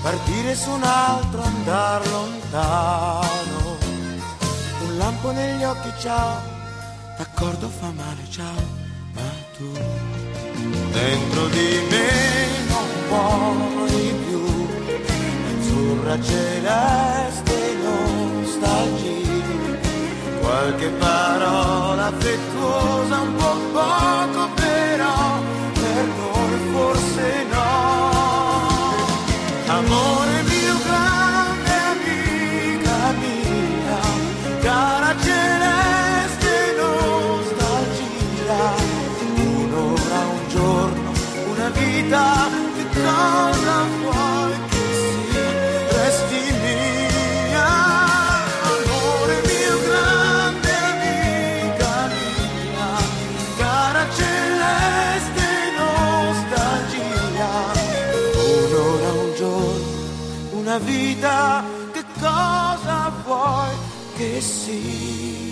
partire 0.02 0.54
su 0.54 0.70
un 0.70 0.82
altro, 0.82 1.42
andar 1.42 2.06
lontano, 2.08 3.76
un 4.84 4.98
lampo 4.98 5.30
negli 5.30 5.62
occhi, 5.62 5.92
ciao, 5.98 6.40
d'accordo 7.16 7.68
fa 7.68 7.90
male, 7.90 8.22
ciao, 8.30 8.66
ma 9.14 9.30
tu 9.56 9.72
dentro 10.92 11.46
di 11.48 11.80
me 11.90 12.10
non 12.68 12.88
vuoi 13.08 14.14
più, 14.26 14.42
azzurra 15.50 16.20
celeste 16.22 17.76
nostalgia. 17.82 19.20
Qualche 20.40 20.88
parola 20.88 22.06
affettuosa, 22.06 23.20
un 23.20 23.34
po' 23.36 23.58
poco 23.72 24.61
forse 26.72 27.44
no. 27.52 27.70
Amore 29.76 30.36
mio 30.52 30.76
grande 30.86 31.72
amica 31.92 32.96
mia, 33.22 34.00
cara 34.66 35.10
celeste 35.26 36.54
nostalgia, 36.80 38.64
un'ora, 39.34 40.20
un 40.36 40.42
giorno, 40.48 41.10
una 41.52 41.68
vita, 41.70 42.24
che 42.76 42.84
cosa 43.00 43.51
una 60.72 60.78
vita, 60.78 61.64
che 61.92 62.02
cosa 62.18 63.12
vuoi 63.24 63.76
che 64.16 64.40
sia? 64.40 65.51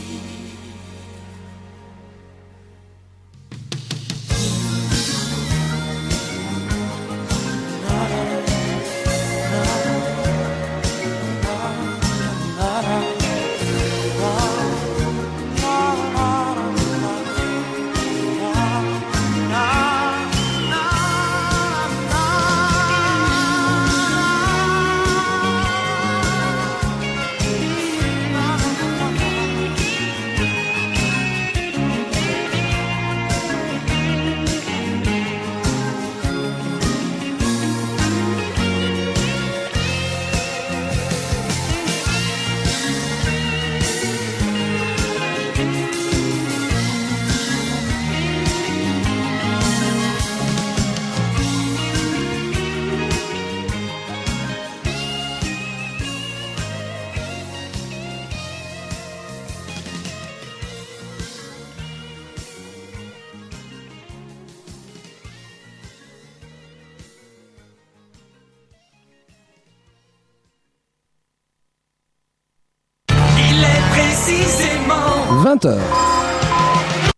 20h. 75.60 77.12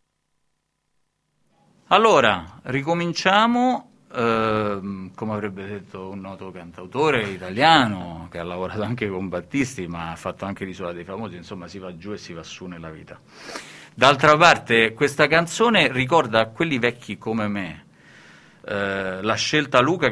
Allora, 1.89 2.59
ricominciamo, 2.63 3.91
ehm, 4.13 5.15
come 5.15 5.33
avrebbe 5.33 5.67
detto 5.67 6.09
un 6.09 6.21
noto 6.21 6.51
cantautore 6.51 7.29
italiano 7.29 8.29
che 8.31 8.39
ha 8.39 8.45
lavorato 8.45 8.83
anche 8.83 9.09
con 9.09 9.29
Battisti, 9.29 9.87
ma 9.87 10.11
ha 10.11 10.17
fatto 10.17 10.45
anche 10.45 10.65
l'Isola 10.65 10.93
dei 10.93 11.05
Famosi, 11.05 11.37
insomma 11.37 11.69
si 11.69 11.79
va 11.79 11.97
giù 11.97 12.13
e 12.13 12.19
si 12.19 12.33
va 12.33 12.43
su 12.43 12.67
nella 12.67 12.91
vita. 12.91 13.21
D'altra 13.95 14.37
parte, 14.37 14.95
questa 14.95 15.27
canzone 15.27 15.93
ricorda 15.93 16.41
a 16.41 16.47
quelli 16.47 16.79
vecchi 16.79 17.19
come 17.19 17.47
me 17.47 17.85
eh, 18.65 19.21
la 19.23 19.35
scelta 19.35 19.81
Luca 19.81 20.09
che 20.09 20.11